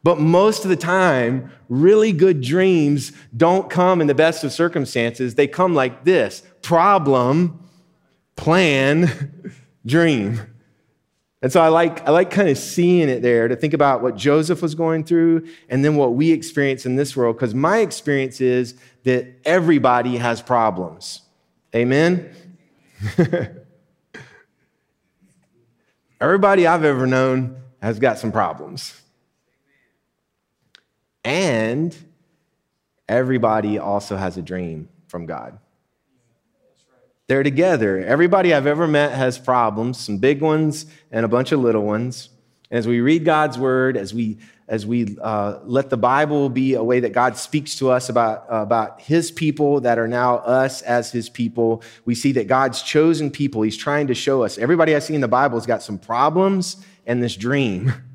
But 0.04 0.20
most 0.20 0.66
of 0.66 0.70
the 0.70 0.76
time, 0.76 1.50
really 1.70 2.12
good 2.12 2.42
dreams 2.42 3.14
don't 3.36 3.70
come 3.70 4.02
in 4.02 4.08
the 4.08 4.16
best 4.16 4.44
of 4.44 4.52
circumstances. 4.52 5.36
They 5.36 5.48
come 5.48 5.74
like 5.74 6.04
this 6.04 6.44
problem, 6.62 7.70
plan, 8.36 9.54
dream. 9.86 10.42
And 11.42 11.52
so 11.52 11.62
I 11.62 11.68
like, 11.70 12.08
I 12.08 12.12
like 12.12 12.32
kind 12.32 12.48
of 12.50 12.58
seeing 12.58 13.10
it 13.10 13.22
there 13.22 13.48
to 13.50 13.56
think 13.56 13.74
about 13.74 14.02
what 14.02 14.16
Joseph 14.16 14.62
was 14.62 14.76
going 14.76 15.04
through 15.04 15.46
and 15.68 15.84
then 15.84 15.96
what 15.98 16.14
we 16.14 16.32
experience 16.32 16.86
in 16.86 16.96
this 16.96 17.18
world. 17.18 17.36
Because 17.36 17.54
my 17.54 17.80
experience 17.80 18.40
is 18.40 18.76
that 19.04 19.28
everybody 19.44 20.18
has 20.18 20.42
problems. 20.42 21.22
Amen? 21.76 22.34
everybody 26.22 26.66
I've 26.66 26.86
ever 26.86 27.06
known 27.06 27.62
has 27.82 28.00
got 28.00 28.20
some 28.20 28.32
problems. 28.32 29.03
And 31.24 31.96
everybody 33.08 33.78
also 33.78 34.18
has 34.18 34.38
a 34.38 34.42
dream 34.42 34.90
from 35.08 35.26
God. 35.26 35.60
They're 37.28 37.44
together. 37.44 38.00
Everybody 38.04 38.54
I've 38.54 38.68
ever 38.68 38.88
met 38.88 39.14
has 39.14 39.40
problems, 39.40 39.98
some 39.98 40.18
big 40.18 40.42
ones 40.42 40.86
and 41.12 41.26
a 41.26 41.30
bunch 41.30 41.52
of 41.52 41.60
little 41.60 41.84
ones. 41.84 42.30
And 42.70 42.78
as 42.78 42.88
we 42.88 43.00
read 43.00 43.24
God's 43.24 43.58
word, 43.58 43.96
as 43.96 44.14
we 44.14 44.40
as 44.68 44.86
we 44.86 45.18
uh, 45.22 45.60
let 45.66 45.90
the 45.90 45.98
Bible 45.98 46.50
be 46.50 46.74
a 46.74 46.84
way 46.84 47.02
that 47.02 47.12
God 47.12 47.38
speaks 47.38 47.76
to 47.76 47.92
us 47.92 48.10
about, 48.10 48.50
uh, 48.50 48.62
about 48.62 49.02
His 49.02 49.30
people 49.30 49.82
that 49.82 50.00
are 50.00 50.08
now 50.08 50.38
us 50.38 50.82
as 50.82 51.12
His 51.12 51.30
people, 51.30 51.84
we 52.06 52.16
see 52.16 52.32
that 52.34 52.48
God's 52.48 52.82
chosen 52.82 53.30
people, 53.30 53.62
He's 53.62 53.78
trying 53.78 54.08
to 54.08 54.16
show 54.16 54.44
us. 54.44 54.58
Everybody 54.58 54.96
I 54.96 55.00
see 55.00 55.16
in 55.16 55.22
the 55.22 55.28
Bible 55.28 55.58
has 55.58 55.66
got 55.66 55.84
some 55.84 55.98
problems 55.98 56.78
and 57.06 57.22
this 57.22 57.36
dream. 57.36 57.94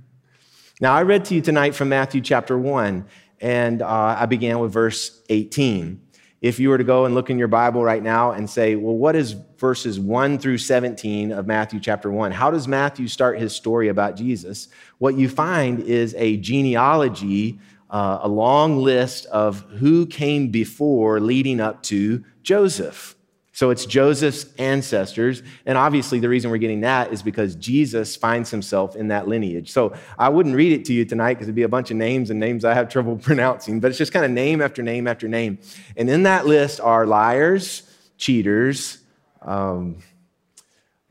Now, 0.80 0.94
I 0.94 1.02
read 1.02 1.24
to 1.26 1.34
you 1.34 1.40
tonight 1.40 1.74
from 1.74 1.88
Matthew 1.88 2.20
chapter 2.20 2.56
1, 2.56 3.04
and 3.40 3.82
uh, 3.82 4.16
I 4.18 4.26
began 4.26 4.60
with 4.60 4.72
verse 4.72 5.22
18 5.28 6.00
if 6.40 6.60
you 6.60 6.68
were 6.68 6.78
to 6.78 6.84
go 6.84 7.04
and 7.04 7.16
look 7.16 7.30
in 7.30 7.38
your 7.38 7.48
Bible 7.48 7.82
right 7.82 8.02
now 8.02 8.30
and 8.30 8.48
say, 8.48 8.76
well, 8.76 8.94
what 8.94 9.16
is 9.16 9.34
verses 9.56 9.98
1 9.98 10.38
through 10.38 10.58
17 10.58 11.32
of 11.32 11.48
Matthew 11.48 11.80
chapter 11.80 12.12
1? 12.12 12.30
How 12.30 12.52
does 12.52 12.68
Matthew 12.68 13.08
start 13.08 13.40
his 13.40 13.52
story 13.52 13.88
about 13.88 14.14
Jesus? 14.14 14.68
What 14.98 15.16
you 15.16 15.28
find 15.28 15.80
is 15.80 16.14
a 16.16 16.36
genealogy, 16.36 17.58
uh, 17.90 18.20
a 18.22 18.28
long 18.28 18.76
list 18.76 19.26
of 19.26 19.62
who 19.78 20.06
came 20.06 20.50
before 20.50 21.18
leading 21.18 21.58
up 21.60 21.82
to 21.84 22.24
Joseph. 22.44 23.16
So 23.58 23.70
it's 23.70 23.86
Joseph's 23.86 24.46
ancestors. 24.56 25.42
And 25.66 25.76
obviously, 25.76 26.20
the 26.20 26.28
reason 26.28 26.48
we're 26.52 26.58
getting 26.58 26.82
that 26.82 27.12
is 27.12 27.24
because 27.24 27.56
Jesus 27.56 28.14
finds 28.14 28.52
himself 28.52 28.94
in 28.94 29.08
that 29.08 29.26
lineage. 29.26 29.72
So 29.72 29.94
I 30.16 30.28
wouldn't 30.28 30.54
read 30.54 30.70
it 30.70 30.84
to 30.84 30.92
you 30.92 31.04
tonight 31.04 31.34
because 31.34 31.48
it'd 31.48 31.56
be 31.56 31.64
a 31.64 31.68
bunch 31.68 31.90
of 31.90 31.96
names 31.96 32.30
and 32.30 32.38
names 32.38 32.64
I 32.64 32.72
have 32.74 32.88
trouble 32.88 33.16
pronouncing, 33.20 33.80
but 33.80 33.88
it's 33.88 33.98
just 33.98 34.12
kind 34.12 34.24
of 34.24 34.30
name 34.30 34.62
after 34.62 34.80
name 34.80 35.08
after 35.08 35.26
name. 35.26 35.58
And 35.96 36.08
in 36.08 36.22
that 36.22 36.46
list 36.46 36.78
are 36.80 37.04
liars, 37.04 37.82
cheaters, 38.16 38.98
um, 39.42 40.04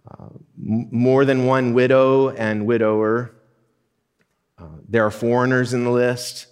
uh, 0.10 0.30
more 0.56 1.26
than 1.26 1.48
one 1.48 1.74
widow 1.74 2.30
and 2.30 2.66
widower. 2.66 3.36
Uh, 4.58 4.68
there 4.88 5.06
are 5.06 5.12
foreigners 5.12 5.74
in 5.74 5.84
the 5.84 5.92
list. 5.92 6.48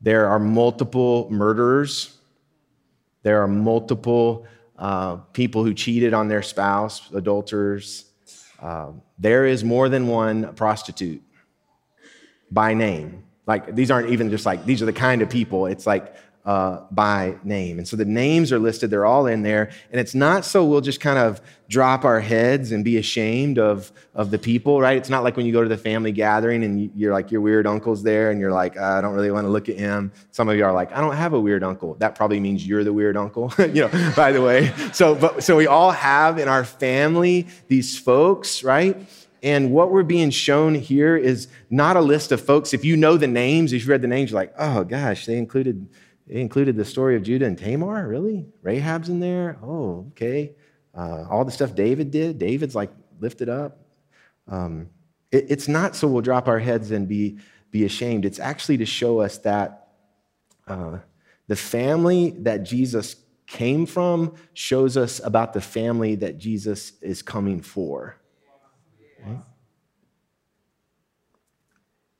There 0.00 0.26
are 0.26 0.40
multiple 0.40 1.28
murderers. 1.30 2.18
There 3.22 3.40
are 3.40 3.46
multiple 3.46 4.48
uh, 4.78 5.16
people 5.32 5.64
who 5.64 5.74
cheated 5.74 6.14
on 6.14 6.28
their 6.28 6.42
spouse, 6.42 7.10
adulterers. 7.12 8.04
Uh, 8.60 8.92
there 9.18 9.46
is 9.46 9.64
more 9.64 9.88
than 9.88 10.06
one 10.06 10.54
prostitute 10.54 11.22
by 12.50 12.74
name. 12.74 13.24
Like, 13.46 13.74
these 13.74 13.90
aren't 13.90 14.10
even 14.10 14.30
just 14.30 14.44
like, 14.44 14.64
these 14.64 14.82
are 14.82 14.86
the 14.86 14.92
kind 14.92 15.22
of 15.22 15.30
people. 15.30 15.66
It's 15.66 15.86
like 15.86 16.14
uh, 16.46 16.84
by 16.92 17.36
name. 17.42 17.78
And 17.78 17.88
so 17.88 17.96
the 17.96 18.04
names 18.04 18.52
are 18.52 18.60
listed, 18.60 18.88
they're 18.88 19.04
all 19.04 19.26
in 19.26 19.42
there. 19.42 19.68
And 19.90 20.00
it's 20.00 20.14
not 20.14 20.44
so 20.44 20.64
we'll 20.64 20.80
just 20.80 21.00
kind 21.00 21.18
of 21.18 21.40
drop 21.68 22.04
our 22.04 22.20
heads 22.20 22.70
and 22.70 22.84
be 22.84 22.96
ashamed 22.98 23.58
of, 23.58 23.90
of 24.14 24.30
the 24.30 24.38
people, 24.38 24.80
right? 24.80 24.96
It's 24.96 25.10
not 25.10 25.24
like 25.24 25.36
when 25.36 25.44
you 25.44 25.52
go 25.52 25.64
to 25.64 25.68
the 25.68 25.76
family 25.76 26.12
gathering 26.12 26.62
and 26.62 26.92
you're 26.94 27.12
like, 27.12 27.32
your 27.32 27.40
weird 27.40 27.66
uncle's 27.66 28.04
there 28.04 28.30
and 28.30 28.40
you're 28.40 28.52
like, 28.52 28.78
I 28.78 29.00
don't 29.00 29.14
really 29.14 29.32
want 29.32 29.44
to 29.44 29.50
look 29.50 29.68
at 29.68 29.76
him. 29.76 30.12
Some 30.30 30.48
of 30.48 30.56
you 30.56 30.64
are 30.64 30.72
like, 30.72 30.92
I 30.92 31.00
don't 31.00 31.16
have 31.16 31.32
a 31.32 31.40
weird 31.40 31.64
uncle. 31.64 31.94
That 31.94 32.14
probably 32.14 32.38
means 32.38 32.64
you're 32.64 32.84
the 32.84 32.92
weird 32.92 33.16
uncle, 33.16 33.52
you 33.58 33.88
know, 33.88 34.12
by 34.14 34.30
the 34.30 34.40
way. 34.40 34.72
So, 34.92 35.16
but, 35.16 35.42
so 35.42 35.56
we 35.56 35.66
all 35.66 35.90
have 35.90 36.38
in 36.38 36.46
our 36.46 36.64
family 36.64 37.48
these 37.66 37.98
folks, 37.98 38.62
right? 38.62 38.96
And 39.42 39.72
what 39.72 39.90
we're 39.90 40.04
being 40.04 40.30
shown 40.30 40.76
here 40.76 41.16
is 41.16 41.48
not 41.70 41.96
a 41.96 42.00
list 42.00 42.30
of 42.30 42.40
folks. 42.40 42.72
If 42.72 42.84
you 42.84 42.96
know 42.96 43.16
the 43.16 43.26
names, 43.26 43.72
if 43.72 43.84
you 43.84 43.90
read 43.90 44.02
the 44.02 44.08
names, 44.08 44.30
you're 44.30 44.40
like, 44.40 44.54
oh 44.58 44.84
gosh, 44.84 45.26
they 45.26 45.36
included 45.36 45.88
it 46.26 46.38
included 46.38 46.76
the 46.76 46.84
story 46.84 47.16
of 47.16 47.22
Judah 47.22 47.46
and 47.46 47.58
Tamar, 47.58 48.06
really? 48.08 48.46
Rahab's 48.62 49.08
in 49.08 49.20
there? 49.20 49.58
Oh, 49.62 50.06
okay. 50.10 50.54
Uh, 50.94 51.24
all 51.30 51.44
the 51.44 51.52
stuff 51.52 51.74
David 51.74 52.10
did, 52.10 52.38
David's 52.38 52.74
like 52.74 52.90
lifted 53.20 53.48
up. 53.48 53.78
Um, 54.48 54.88
it, 55.30 55.46
it's 55.48 55.68
not 55.68 55.94
so 55.94 56.08
we'll 56.08 56.22
drop 56.22 56.48
our 56.48 56.58
heads 56.58 56.90
and 56.90 57.06
be, 57.06 57.38
be 57.70 57.84
ashamed. 57.84 58.24
It's 58.24 58.38
actually 58.40 58.78
to 58.78 58.86
show 58.86 59.20
us 59.20 59.38
that 59.38 59.88
uh, 60.66 60.98
the 61.46 61.56
family 61.56 62.30
that 62.40 62.64
Jesus 62.64 63.16
came 63.46 63.86
from 63.86 64.34
shows 64.54 64.96
us 64.96 65.20
about 65.22 65.52
the 65.52 65.60
family 65.60 66.16
that 66.16 66.38
Jesus 66.38 66.92
is 67.00 67.22
coming 67.22 67.60
for. 67.60 68.16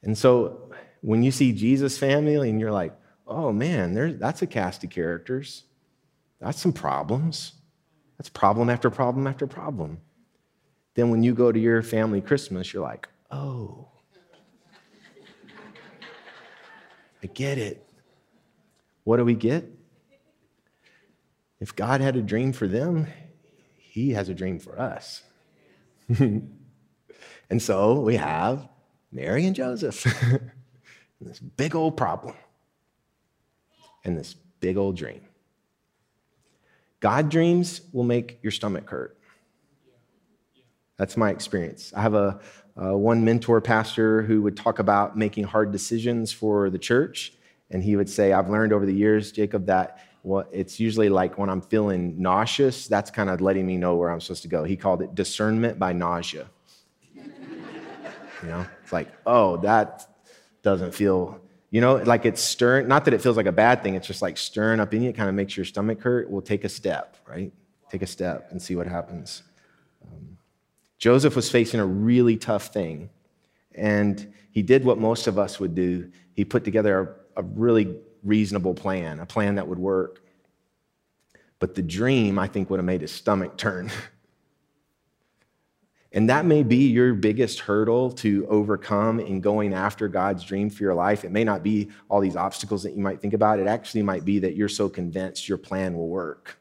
And 0.02 0.16
so 0.16 0.70
when 1.00 1.24
you 1.24 1.32
see 1.32 1.52
Jesus' 1.52 1.98
family 1.98 2.48
and 2.48 2.60
you're 2.60 2.70
like, 2.70 2.96
oh 3.26 3.52
man, 3.52 4.18
that's 4.18 4.42
a 4.42 4.46
cast 4.46 4.84
of 4.84 4.90
characters. 4.90 5.64
That's 6.40 6.60
some 6.60 6.72
problems. 6.72 7.52
That's 8.18 8.28
problem 8.28 8.70
after 8.70 8.90
problem 8.90 9.26
after 9.26 9.46
problem. 9.46 9.98
Then 10.94 11.10
when 11.10 11.22
you 11.22 11.34
go 11.34 11.52
to 11.52 11.58
your 11.58 11.82
family 11.82 12.20
Christmas, 12.20 12.72
you're 12.72 12.82
like, 12.82 13.08
oh, 13.30 13.88
I 17.22 17.26
get 17.26 17.58
it. 17.58 17.86
What 19.04 19.18
do 19.18 19.24
we 19.24 19.34
get? 19.34 19.70
If 21.60 21.74
God 21.74 22.00
had 22.00 22.16
a 22.16 22.22
dream 22.22 22.52
for 22.52 22.68
them, 22.68 23.06
He 23.76 24.10
has 24.10 24.28
a 24.28 24.34
dream 24.34 24.58
for 24.58 24.78
us. 24.78 25.22
and 26.18 26.50
so 27.58 28.00
we 28.00 28.16
have 28.16 28.68
Mary 29.10 29.46
and 29.46 29.56
Joseph. 29.56 30.04
this 31.20 31.38
big 31.40 31.74
old 31.74 31.96
problem 31.96 32.34
and 34.06 34.16
this 34.16 34.34
big 34.60 34.76
old 34.76 34.96
dream. 34.96 35.20
God 37.00 37.28
dreams 37.28 37.82
will 37.92 38.04
make 38.04 38.38
your 38.42 38.52
stomach 38.52 38.88
hurt. 38.88 39.18
That's 40.96 41.16
my 41.16 41.30
experience. 41.30 41.92
I 41.94 42.00
have 42.00 42.14
a, 42.14 42.40
a, 42.76 42.96
one 42.96 43.24
mentor 43.24 43.60
pastor 43.60 44.22
who 44.22 44.40
would 44.42 44.56
talk 44.56 44.78
about 44.78 45.18
making 45.18 45.44
hard 45.44 45.72
decisions 45.72 46.32
for 46.32 46.70
the 46.70 46.78
church, 46.78 47.34
and 47.70 47.82
he 47.82 47.96
would 47.96 48.08
say, 48.08 48.32
"I've 48.32 48.48
learned 48.48 48.72
over 48.72 48.86
the 48.86 48.94
years, 48.94 49.30
Jacob, 49.30 49.66
that 49.66 50.00
what 50.22 50.48
it's 50.52 50.80
usually 50.80 51.10
like 51.10 51.36
when 51.36 51.50
I'm 51.50 51.60
feeling 51.60 52.20
nauseous. 52.20 52.88
That's 52.88 53.10
kind 53.10 53.28
of 53.28 53.40
letting 53.42 53.66
me 53.66 53.76
know 53.76 53.96
where 53.96 54.10
I'm 54.10 54.20
supposed 54.20 54.42
to 54.42 54.48
go." 54.48 54.64
He 54.64 54.76
called 54.76 55.02
it 55.02 55.14
discernment 55.14 55.78
by 55.78 55.92
nausea. 55.92 56.46
you 57.14 57.22
know, 58.44 58.66
it's 58.82 58.92
like, 58.92 59.08
oh, 59.26 59.58
that 59.58 60.06
doesn't 60.62 60.94
feel 60.94 61.40
you 61.70 61.80
know, 61.80 61.96
like 61.96 62.24
it's 62.24 62.40
stirring, 62.40 62.88
not 62.88 63.04
that 63.04 63.14
it 63.14 63.20
feels 63.20 63.36
like 63.36 63.46
a 63.46 63.52
bad 63.52 63.82
thing, 63.82 63.94
it's 63.94 64.06
just 64.06 64.22
like 64.22 64.36
stirring 64.36 64.80
up 64.80 64.94
in 64.94 65.02
you. 65.02 65.10
It 65.10 65.16
kind 65.16 65.28
of 65.28 65.34
makes 65.34 65.56
your 65.56 65.66
stomach 65.66 66.00
hurt. 66.00 66.30
We'll 66.30 66.42
take 66.42 66.64
a 66.64 66.68
step, 66.68 67.16
right? 67.26 67.52
Take 67.90 68.02
a 68.02 68.06
step 68.06 68.48
and 68.50 68.60
see 68.60 68.76
what 68.76 68.86
happens. 68.86 69.42
Um, 70.04 70.38
Joseph 70.98 71.36
was 71.36 71.50
facing 71.50 71.80
a 71.80 71.86
really 71.86 72.36
tough 72.36 72.68
thing, 72.68 73.10
and 73.74 74.32
he 74.50 74.62
did 74.62 74.84
what 74.84 74.98
most 74.98 75.26
of 75.26 75.38
us 75.38 75.60
would 75.60 75.74
do. 75.74 76.10
He 76.34 76.44
put 76.44 76.64
together 76.64 77.18
a, 77.36 77.40
a 77.40 77.42
really 77.42 77.96
reasonable 78.22 78.74
plan, 78.74 79.20
a 79.20 79.26
plan 79.26 79.56
that 79.56 79.66
would 79.68 79.78
work. 79.78 80.22
But 81.58 81.74
the 81.74 81.82
dream, 81.82 82.38
I 82.38 82.48
think, 82.48 82.70
would 82.70 82.78
have 82.78 82.84
made 82.84 83.00
his 83.00 83.12
stomach 83.12 83.56
turn. 83.56 83.90
and 86.16 86.30
that 86.30 86.46
may 86.46 86.62
be 86.62 86.88
your 86.88 87.12
biggest 87.12 87.60
hurdle 87.60 88.10
to 88.10 88.46
overcome 88.48 89.20
in 89.20 89.42
going 89.42 89.74
after 89.74 90.08
God's 90.08 90.42
dream 90.42 90.70
for 90.70 90.82
your 90.82 90.94
life. 90.94 91.24
It 91.24 91.30
may 91.30 91.44
not 91.44 91.62
be 91.62 91.90
all 92.08 92.22
these 92.22 92.36
obstacles 92.36 92.82
that 92.84 92.94
you 92.94 93.02
might 93.02 93.20
think 93.20 93.34
about. 93.34 93.58
It 93.58 93.66
actually 93.66 94.00
might 94.00 94.24
be 94.24 94.38
that 94.38 94.56
you're 94.56 94.70
so 94.70 94.88
convinced 94.88 95.46
your 95.46 95.58
plan 95.58 95.94
will 95.94 96.08
work. 96.08 96.58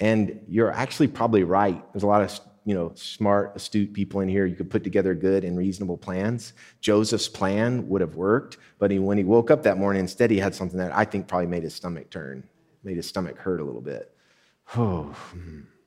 And 0.00 0.40
you're 0.48 0.72
actually 0.72 1.08
probably 1.08 1.44
right. 1.44 1.84
There's 1.92 2.02
a 2.02 2.06
lot 2.06 2.22
of 2.22 2.40
you 2.64 2.72
know, 2.72 2.92
smart, 2.94 3.52
astute 3.56 3.92
people 3.92 4.20
in 4.22 4.28
here. 4.30 4.46
You 4.46 4.56
could 4.56 4.70
put 4.70 4.84
together 4.84 5.14
good 5.14 5.44
and 5.44 5.58
reasonable 5.58 5.98
plans. 5.98 6.54
Joseph's 6.80 7.28
plan 7.28 7.86
would 7.90 8.00
have 8.00 8.14
worked, 8.14 8.56
but 8.78 8.90
he, 8.90 8.98
when 8.98 9.18
he 9.18 9.24
woke 9.24 9.50
up 9.50 9.64
that 9.64 9.76
morning, 9.76 10.00
instead 10.00 10.30
he 10.30 10.38
had 10.38 10.54
something 10.54 10.78
that 10.78 10.96
I 10.96 11.04
think 11.04 11.28
probably 11.28 11.46
made 11.46 11.64
his 11.64 11.74
stomach 11.74 12.08
turn, 12.08 12.48
made 12.84 12.96
his 12.96 13.06
stomach 13.06 13.36
hurt 13.36 13.60
a 13.60 13.64
little 13.64 13.82
bit. 13.82 14.14
Oh. 14.78 15.14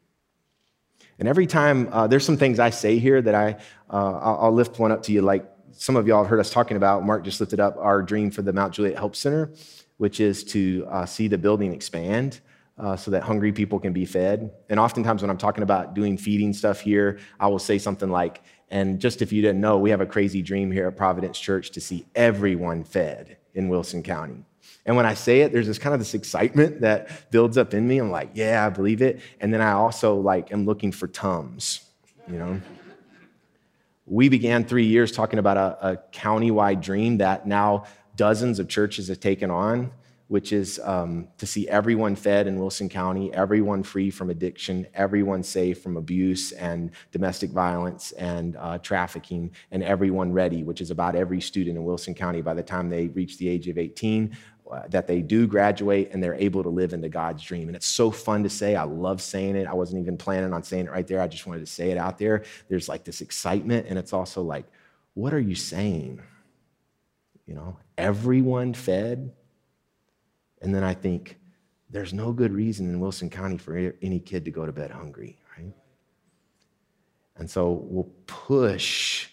And 1.19 1.27
every 1.27 1.47
time, 1.47 1.89
uh, 1.91 2.07
there's 2.07 2.25
some 2.25 2.37
things 2.37 2.59
I 2.59 2.69
say 2.69 2.97
here 2.97 3.21
that 3.21 3.35
I, 3.35 3.57
uh, 3.89 4.37
I'll, 4.41 4.51
lift 4.51 4.79
one 4.79 4.91
up 4.91 5.03
to 5.03 5.11
you. 5.11 5.21
Like 5.21 5.49
some 5.71 5.95
of 5.95 6.07
y'all 6.07 6.23
have 6.23 6.29
heard 6.29 6.39
us 6.39 6.49
talking 6.49 6.77
about. 6.77 7.05
Mark 7.05 7.23
just 7.23 7.39
lifted 7.39 7.59
up 7.59 7.77
our 7.77 8.01
dream 8.01 8.31
for 8.31 8.41
the 8.41 8.53
Mount 8.53 8.73
Juliet 8.73 8.97
Help 8.97 9.15
Center, 9.15 9.51
which 9.97 10.19
is 10.19 10.43
to 10.45 10.85
uh, 10.89 11.05
see 11.05 11.27
the 11.27 11.37
building 11.37 11.73
expand 11.73 12.41
uh, 12.77 12.95
so 12.95 13.11
that 13.11 13.23
hungry 13.23 13.51
people 13.51 13.79
can 13.79 13.93
be 13.93 14.05
fed. 14.05 14.51
And 14.69 14.79
oftentimes, 14.79 15.21
when 15.21 15.29
I'm 15.29 15.37
talking 15.37 15.63
about 15.63 15.93
doing 15.93 16.17
feeding 16.17 16.53
stuff 16.53 16.81
here, 16.81 17.19
I 17.39 17.47
will 17.47 17.59
say 17.59 17.77
something 17.77 18.09
like, 18.09 18.41
and 18.69 18.99
just 18.99 19.21
if 19.21 19.31
you 19.31 19.41
didn't 19.41 19.61
know, 19.61 19.77
we 19.77 19.91
have 19.91 20.01
a 20.01 20.05
crazy 20.05 20.41
dream 20.41 20.71
here 20.71 20.87
at 20.87 20.97
Providence 20.97 21.39
Church 21.39 21.71
to 21.71 21.81
see 21.81 22.05
everyone 22.15 22.83
fed 22.83 23.37
in 23.53 23.69
Wilson 23.69 24.01
County. 24.01 24.45
And 24.85 24.95
when 24.95 25.05
I 25.05 25.13
say 25.13 25.41
it, 25.41 25.53
there's 25.53 25.67
this 25.67 25.79
kind 25.79 25.93
of 25.93 25.99
this 25.99 26.13
excitement 26.13 26.81
that 26.81 27.31
builds 27.31 27.57
up 27.57 27.73
in 27.73 27.87
me. 27.87 27.99
I'm 27.99 28.11
like, 28.11 28.31
yeah, 28.33 28.65
I 28.65 28.69
believe 28.69 29.01
it. 29.01 29.21
And 29.39 29.53
then 29.53 29.61
I 29.61 29.71
also 29.71 30.15
like 30.15 30.51
am 30.51 30.65
looking 30.65 30.91
for 30.91 31.07
tums, 31.07 31.81
you 32.27 32.37
know. 32.37 32.61
we 34.05 34.27
began 34.27 34.65
three 34.65 34.85
years 34.85 35.11
talking 35.11 35.39
about 35.39 35.57
a, 35.57 35.91
a 35.91 35.97
county-wide 36.11 36.81
dream 36.81 37.19
that 37.19 37.47
now 37.47 37.85
dozens 38.15 38.59
of 38.59 38.67
churches 38.67 39.07
have 39.07 39.19
taken 39.19 39.49
on 39.49 39.91
which 40.33 40.51
is 40.51 40.79
um, 40.83 41.27
to 41.37 41.45
see 41.45 41.67
everyone 41.67 42.15
fed 42.15 42.47
in 42.47 42.57
Wilson 42.57 42.89
County, 42.89 43.31
everyone 43.33 43.83
free 43.83 44.09
from 44.09 44.31
addiction, 44.31 44.87
everyone 44.95 45.43
safe 45.43 45.81
from 45.83 45.95
abuse 45.95 46.51
and 46.53 46.89
domestic 47.11 47.51
violence 47.51 48.13
and 48.13 48.55
uh, 48.55 48.79
trafficking, 48.79 49.51
and 49.69 49.83
everyone 49.83 50.33
ready, 50.33 50.63
which 50.63 50.81
is 50.81 50.89
about 50.89 51.15
every 51.15 51.39
student 51.39 51.77
in 51.77 51.83
Wilson 51.83 52.15
County 52.15 52.41
by 52.41 52.55
the 52.55 52.63
time 52.63 52.89
they 52.89 53.09
reach 53.09 53.37
the 53.37 53.47
age 53.47 53.67
of 53.67 53.77
18. 53.77 54.35
Uh, 54.71 54.87
that 54.87 55.07
they 55.07 55.21
do 55.21 55.45
graduate 55.45 56.09
and 56.11 56.23
they're 56.23 56.33
able 56.35 56.63
to 56.63 56.69
live 56.69 56.93
into 56.93 57.09
God's 57.09 57.43
dream. 57.43 57.67
And 57.67 57.75
it's 57.75 57.85
so 57.85 58.09
fun 58.09 58.43
to 58.43 58.49
say. 58.49 58.75
I 58.75 58.83
love 58.83 59.21
saying 59.21 59.55
it. 59.55 59.67
I 59.67 59.73
wasn't 59.73 60.01
even 60.01 60.17
planning 60.17 60.53
on 60.53 60.63
saying 60.63 60.85
it 60.85 60.91
right 60.91 61.05
there. 61.05 61.21
I 61.21 61.27
just 61.27 61.45
wanted 61.45 61.59
to 61.59 61.71
say 61.71 61.91
it 61.91 61.97
out 61.97 62.17
there. 62.17 62.43
There's 62.69 62.87
like 62.87 63.03
this 63.03 63.21
excitement, 63.21 63.87
and 63.89 63.99
it's 63.99 64.13
also 64.13 64.41
like, 64.41 64.65
what 65.15 65.33
are 65.33 65.39
you 65.39 65.53
saying? 65.53 66.21
You 67.45 67.55
know, 67.55 67.77
everyone 67.97 68.73
fed, 68.73 69.33
and 70.61 70.73
then 70.73 70.83
I 70.83 70.93
think, 70.93 71.37
there's 71.89 72.13
no 72.13 72.31
good 72.31 72.51
reason 72.51 72.89
in 72.89 72.99
Wilson 72.99 73.29
County 73.29 73.57
for 73.57 73.93
any 74.01 74.19
kid 74.19 74.45
to 74.45 74.51
go 74.51 74.65
to 74.65 74.71
bed 74.71 74.89
hungry, 74.89 75.37
right? 75.55 75.71
And 77.35 77.47
so 77.47 77.71
we'll 77.71 78.11
push, 78.25 79.27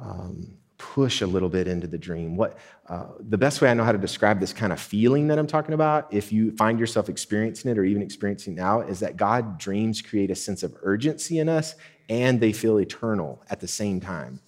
um, 0.00 0.56
push 0.78 1.22
a 1.22 1.26
little 1.26 1.48
bit 1.48 1.66
into 1.66 1.86
the 1.86 1.98
dream. 1.98 2.36
What 2.36 2.58
uh, 2.88 3.06
the 3.18 3.38
best 3.38 3.60
way 3.60 3.70
I 3.70 3.74
know 3.74 3.84
how 3.84 3.92
to 3.92 3.98
describe 3.98 4.40
this 4.40 4.52
kind 4.52 4.72
of 4.72 4.80
feeling 4.80 5.28
that 5.28 5.38
I'm 5.38 5.46
talking 5.46 5.74
about, 5.74 6.12
if 6.12 6.32
you 6.32 6.52
find 6.52 6.78
yourself 6.78 7.08
experiencing 7.08 7.70
it 7.70 7.78
or 7.78 7.84
even 7.84 8.02
experiencing 8.02 8.54
now, 8.54 8.80
is 8.80 9.00
that 9.00 9.16
God 9.16 9.58
dreams 9.58 10.02
create 10.02 10.30
a 10.30 10.34
sense 10.34 10.62
of 10.62 10.74
urgency 10.82 11.38
in 11.38 11.48
us, 11.48 11.74
and 12.08 12.40
they 12.40 12.52
feel 12.52 12.78
eternal 12.78 13.42
at 13.50 13.60
the 13.60 13.68
same 13.68 14.00
time. 14.00 14.40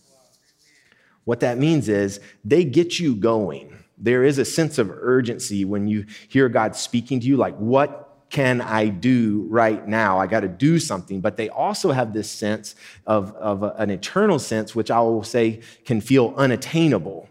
What 1.24 1.40
that 1.40 1.58
means 1.58 1.88
is 1.88 2.20
they 2.44 2.64
get 2.64 2.98
you 2.98 3.14
going 3.14 3.78
there 3.98 4.24
is 4.24 4.38
a 4.38 4.44
sense 4.44 4.78
of 4.78 4.90
urgency 4.90 5.64
when 5.64 5.88
you 5.88 6.06
hear 6.28 6.48
God 6.48 6.76
speaking 6.76 7.20
to 7.20 7.26
you, 7.26 7.36
like, 7.36 7.56
what 7.56 8.07
can 8.30 8.60
I 8.60 8.88
do 8.88 9.46
right 9.48 9.86
now? 9.86 10.18
I 10.18 10.26
got 10.26 10.40
to 10.40 10.48
do 10.48 10.78
something. 10.78 11.20
But 11.20 11.36
they 11.36 11.48
also 11.48 11.92
have 11.92 12.12
this 12.12 12.30
sense 12.30 12.74
of, 13.06 13.32
of 13.34 13.62
an 13.62 13.90
eternal 13.90 14.38
sense, 14.38 14.74
which 14.74 14.90
I 14.90 15.00
will 15.00 15.22
say 15.22 15.60
can 15.86 16.00
feel 16.00 16.34
unattainable, 16.36 17.28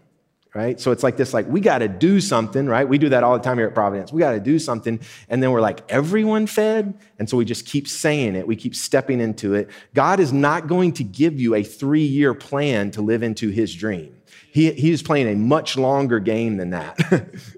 right? 0.54 0.80
So 0.80 0.90
it's 0.90 1.04
like 1.04 1.16
this, 1.16 1.32
like, 1.32 1.46
we 1.46 1.60
got 1.60 1.78
to 1.78 1.88
do 1.88 2.20
something, 2.20 2.66
right? 2.66 2.88
We 2.88 2.98
do 2.98 3.10
that 3.10 3.22
all 3.22 3.34
the 3.38 3.44
time 3.44 3.58
here 3.58 3.68
at 3.68 3.74
Providence. 3.74 4.12
We 4.12 4.18
got 4.18 4.32
to 4.32 4.40
do 4.40 4.58
something. 4.58 4.98
And 5.28 5.40
then 5.40 5.52
we're 5.52 5.60
like, 5.60 5.88
everyone 5.88 6.48
fed? 6.48 6.98
And 7.18 7.30
so 7.30 7.36
we 7.36 7.44
just 7.44 7.64
keep 7.64 7.86
saying 7.86 8.34
it. 8.34 8.46
We 8.46 8.56
keep 8.56 8.74
stepping 8.74 9.20
into 9.20 9.54
it. 9.54 9.70
God 9.94 10.18
is 10.18 10.32
not 10.32 10.66
going 10.66 10.92
to 10.94 11.04
give 11.04 11.38
you 11.40 11.54
a 11.54 11.62
three 11.62 12.06
year 12.06 12.34
plan 12.34 12.90
to 12.92 13.02
live 13.02 13.22
into 13.22 13.50
his 13.50 13.72
dream. 13.72 14.14
He, 14.50 14.72
he's 14.72 15.02
playing 15.02 15.28
a 15.28 15.36
much 15.36 15.76
longer 15.76 16.18
game 16.18 16.56
than 16.56 16.70
that. 16.70 17.28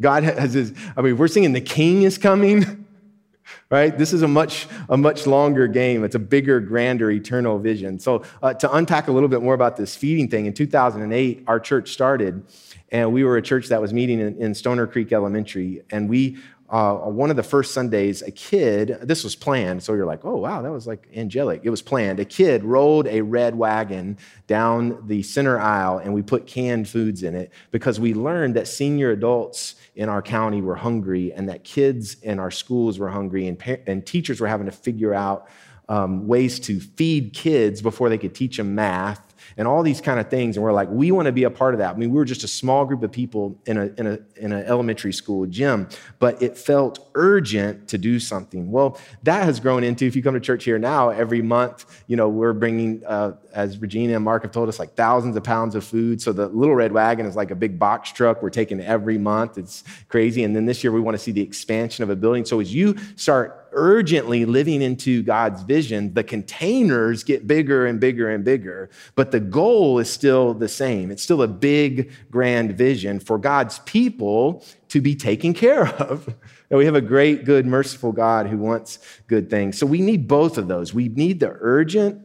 God 0.00 0.22
has 0.22 0.52
his, 0.52 0.72
I 0.96 1.02
mean, 1.02 1.16
we're 1.16 1.28
singing 1.28 1.52
the 1.52 1.60
king 1.60 2.02
is 2.02 2.18
coming, 2.18 2.86
right? 3.70 3.96
This 3.96 4.12
is 4.12 4.22
a 4.22 4.28
much, 4.28 4.68
a 4.88 4.96
much 4.96 5.26
longer 5.26 5.66
game. 5.66 6.04
It's 6.04 6.14
a 6.14 6.20
bigger, 6.20 6.60
grander, 6.60 7.10
eternal 7.10 7.58
vision. 7.58 7.98
So, 7.98 8.24
uh, 8.42 8.54
to 8.54 8.72
unpack 8.74 9.08
a 9.08 9.12
little 9.12 9.28
bit 9.28 9.42
more 9.42 9.54
about 9.54 9.76
this 9.76 9.96
feeding 9.96 10.28
thing, 10.28 10.46
in 10.46 10.52
2008, 10.52 11.44
our 11.46 11.58
church 11.58 11.90
started, 11.90 12.44
and 12.90 13.12
we 13.12 13.24
were 13.24 13.36
a 13.36 13.42
church 13.42 13.68
that 13.68 13.80
was 13.80 13.92
meeting 13.92 14.20
in, 14.20 14.36
in 14.40 14.54
Stoner 14.54 14.86
Creek 14.86 15.12
Elementary, 15.12 15.82
and 15.90 16.08
we 16.08 16.38
uh, 16.70 16.94
one 16.96 17.30
of 17.30 17.36
the 17.36 17.42
first 17.42 17.72
Sundays, 17.72 18.20
a 18.20 18.30
kid, 18.30 18.98
this 19.02 19.24
was 19.24 19.34
planned, 19.34 19.82
so 19.82 19.94
you're 19.94 20.04
like, 20.04 20.24
oh, 20.24 20.36
wow, 20.36 20.60
that 20.60 20.70
was 20.70 20.86
like 20.86 21.08
angelic. 21.16 21.62
It 21.64 21.70
was 21.70 21.80
planned. 21.80 22.20
A 22.20 22.26
kid 22.26 22.62
rolled 22.62 23.06
a 23.06 23.22
red 23.22 23.54
wagon 23.54 24.18
down 24.46 25.06
the 25.06 25.22
center 25.22 25.58
aisle, 25.58 25.98
and 25.98 26.12
we 26.12 26.20
put 26.20 26.46
canned 26.46 26.86
foods 26.86 27.22
in 27.22 27.34
it 27.34 27.52
because 27.70 27.98
we 27.98 28.12
learned 28.12 28.56
that 28.56 28.68
senior 28.68 29.12
adults 29.12 29.76
in 29.96 30.10
our 30.10 30.20
county 30.20 30.60
were 30.60 30.76
hungry 30.76 31.32
and 31.32 31.48
that 31.48 31.64
kids 31.64 32.16
in 32.22 32.38
our 32.38 32.50
schools 32.50 32.98
were 32.98 33.08
hungry, 33.08 33.46
and, 33.48 33.62
and 33.86 34.04
teachers 34.04 34.38
were 34.38 34.48
having 34.48 34.66
to 34.66 34.72
figure 34.72 35.14
out 35.14 35.48
um, 35.88 36.28
ways 36.28 36.60
to 36.60 36.80
feed 36.80 37.32
kids 37.32 37.80
before 37.80 38.10
they 38.10 38.18
could 38.18 38.34
teach 38.34 38.58
them 38.58 38.74
math 38.74 39.27
and 39.56 39.68
all 39.68 39.82
these 39.82 40.00
kind 40.00 40.20
of 40.20 40.28
things. 40.28 40.56
And 40.56 40.64
we're 40.64 40.72
like, 40.72 40.88
we 40.90 41.10
want 41.10 41.26
to 41.26 41.32
be 41.32 41.44
a 41.44 41.50
part 41.50 41.74
of 41.74 41.78
that. 41.78 41.94
I 41.94 41.98
mean, 41.98 42.10
we 42.10 42.16
were 42.16 42.24
just 42.24 42.44
a 42.44 42.48
small 42.48 42.84
group 42.84 43.02
of 43.02 43.12
people 43.12 43.58
in 43.66 43.76
a 43.78 43.86
in 43.98 44.06
a 44.06 44.18
in 44.36 44.52
an 44.52 44.64
elementary 44.66 45.12
school 45.12 45.46
gym, 45.46 45.88
but 46.18 46.40
it 46.42 46.56
felt 46.56 47.10
urgent 47.14 47.88
to 47.88 47.98
do 47.98 48.20
something. 48.20 48.70
Well, 48.70 48.98
that 49.24 49.44
has 49.44 49.60
grown 49.60 49.84
into 49.84 50.06
if 50.06 50.16
you 50.16 50.22
come 50.22 50.34
to 50.34 50.40
church 50.40 50.64
here 50.64 50.78
now, 50.78 51.10
every 51.10 51.42
month, 51.42 52.02
you 52.06 52.16
know, 52.16 52.28
we're 52.28 52.52
bringing, 52.52 53.04
uh, 53.06 53.32
as 53.52 53.78
Regina 53.78 54.14
and 54.14 54.24
Mark 54.24 54.42
have 54.42 54.52
told 54.52 54.68
us, 54.68 54.78
like 54.78 54.94
thousands 54.94 55.36
of 55.36 55.44
pounds 55.44 55.74
of 55.74 55.84
food. 55.84 56.22
So 56.22 56.32
the 56.32 56.48
little 56.48 56.74
red 56.74 56.92
wagon 56.92 57.26
is 57.26 57.36
like 57.36 57.50
a 57.50 57.56
big 57.56 57.78
box 57.78 58.12
truck 58.12 58.42
we're 58.42 58.50
taking 58.50 58.80
every 58.80 59.18
month. 59.18 59.58
It's 59.58 59.84
crazy. 60.08 60.44
And 60.44 60.54
then 60.54 60.66
this 60.66 60.82
year 60.84 60.92
we 60.92 61.00
want 61.00 61.16
to 61.16 61.22
see 61.22 61.32
the 61.32 61.42
expansion 61.42 62.04
of 62.04 62.10
a 62.10 62.16
building. 62.16 62.44
So 62.44 62.60
as 62.60 62.74
you 62.74 62.96
start 63.16 63.67
urgently 63.72 64.44
living 64.44 64.82
into 64.82 65.22
God's 65.22 65.62
vision, 65.62 66.14
the 66.14 66.24
containers 66.24 67.24
get 67.24 67.46
bigger 67.46 67.86
and 67.86 68.00
bigger 68.00 68.28
and 68.28 68.44
bigger, 68.44 68.90
but 69.14 69.30
the 69.30 69.40
goal 69.40 69.98
is 69.98 70.10
still 70.10 70.54
the 70.54 70.68
same. 70.68 71.10
It's 71.10 71.22
still 71.22 71.42
a 71.42 71.48
big, 71.48 72.10
grand 72.30 72.76
vision 72.76 73.20
for 73.20 73.38
God's 73.38 73.78
people 73.80 74.64
to 74.88 75.00
be 75.00 75.14
taken 75.14 75.54
care 75.54 75.86
of. 75.86 76.34
And 76.70 76.76
we 76.76 76.84
have 76.84 76.94
a 76.94 77.00
great, 77.00 77.46
good, 77.46 77.64
merciful 77.64 78.12
God 78.12 78.46
who 78.46 78.58
wants 78.58 78.98
good 79.26 79.48
things. 79.48 79.78
So 79.78 79.86
we 79.86 80.02
need 80.02 80.28
both 80.28 80.58
of 80.58 80.68
those. 80.68 80.92
We 80.92 81.08
need 81.08 81.40
the 81.40 81.56
urgent 81.60 82.20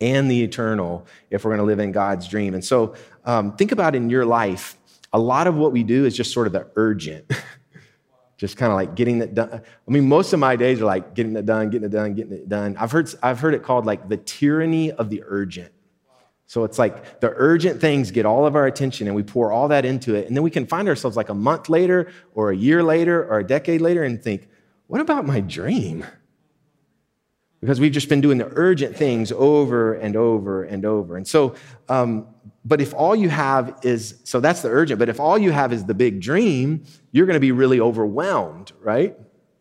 and 0.00 0.28
the 0.28 0.42
eternal 0.42 1.06
if 1.30 1.44
we're 1.44 1.50
going 1.50 1.60
to 1.60 1.64
live 1.66 1.78
in 1.78 1.92
God's 1.92 2.26
dream. 2.26 2.54
And 2.54 2.64
so 2.64 2.96
um, 3.24 3.54
think 3.54 3.70
about 3.70 3.94
in 3.94 4.10
your 4.10 4.24
life, 4.24 4.76
a 5.12 5.20
lot 5.20 5.46
of 5.46 5.56
what 5.56 5.70
we 5.70 5.82
do 5.82 6.04
is 6.04 6.16
just 6.16 6.32
sort 6.32 6.48
of 6.48 6.52
the 6.52 6.66
urgent. 6.74 7.30
just 8.40 8.56
kind 8.56 8.72
of 8.72 8.76
like 8.76 8.94
getting 8.94 9.20
it 9.20 9.34
done. 9.34 9.52
I 9.52 9.90
mean, 9.90 10.08
most 10.08 10.32
of 10.32 10.40
my 10.40 10.56
days 10.56 10.80
are 10.80 10.86
like 10.86 11.14
getting 11.14 11.36
it 11.36 11.44
done, 11.44 11.68
getting 11.68 11.84
it 11.84 11.92
done, 11.92 12.14
getting 12.14 12.32
it 12.32 12.48
done. 12.48 12.74
I've 12.80 12.90
heard, 12.90 13.14
I've 13.22 13.38
heard 13.38 13.52
it 13.52 13.62
called 13.62 13.84
like 13.84 14.08
the 14.08 14.16
tyranny 14.16 14.92
of 14.92 15.10
the 15.10 15.22
urgent. 15.26 15.70
So 16.46 16.64
it's 16.64 16.78
like 16.78 17.20
the 17.20 17.34
urgent 17.36 17.82
things 17.82 18.10
get 18.10 18.24
all 18.24 18.46
of 18.46 18.56
our 18.56 18.66
attention 18.66 19.08
and 19.08 19.14
we 19.14 19.22
pour 19.22 19.52
all 19.52 19.68
that 19.68 19.84
into 19.84 20.14
it. 20.14 20.26
And 20.26 20.34
then 20.34 20.42
we 20.42 20.50
can 20.50 20.66
find 20.66 20.88
ourselves 20.88 21.18
like 21.18 21.28
a 21.28 21.34
month 21.34 21.68
later 21.68 22.10
or 22.34 22.50
a 22.50 22.56
year 22.56 22.82
later 22.82 23.22
or 23.22 23.40
a 23.40 23.46
decade 23.46 23.82
later 23.82 24.04
and 24.04 24.22
think, 24.22 24.48
what 24.86 25.02
about 25.02 25.26
my 25.26 25.40
dream? 25.40 26.06
Because 27.60 27.78
we've 27.78 27.92
just 27.92 28.08
been 28.08 28.22
doing 28.22 28.38
the 28.38 28.50
urgent 28.52 28.96
things 28.96 29.32
over 29.32 29.92
and 29.92 30.16
over 30.16 30.64
and 30.64 30.86
over. 30.86 31.18
And 31.18 31.28
so, 31.28 31.56
um, 31.90 32.26
but 32.64 32.80
if 32.80 32.92
all 32.94 33.16
you 33.16 33.28
have 33.30 33.80
is, 33.82 34.20
so 34.24 34.40
that's 34.40 34.60
the 34.62 34.68
urgent, 34.68 34.98
but 34.98 35.08
if 35.08 35.18
all 35.18 35.38
you 35.38 35.50
have 35.50 35.72
is 35.72 35.84
the 35.84 35.94
big 35.94 36.20
dream, 36.20 36.84
you're 37.10 37.26
going 37.26 37.34
to 37.34 37.40
be 37.40 37.52
really 37.52 37.80
overwhelmed, 37.80 38.72
right? 38.80 39.16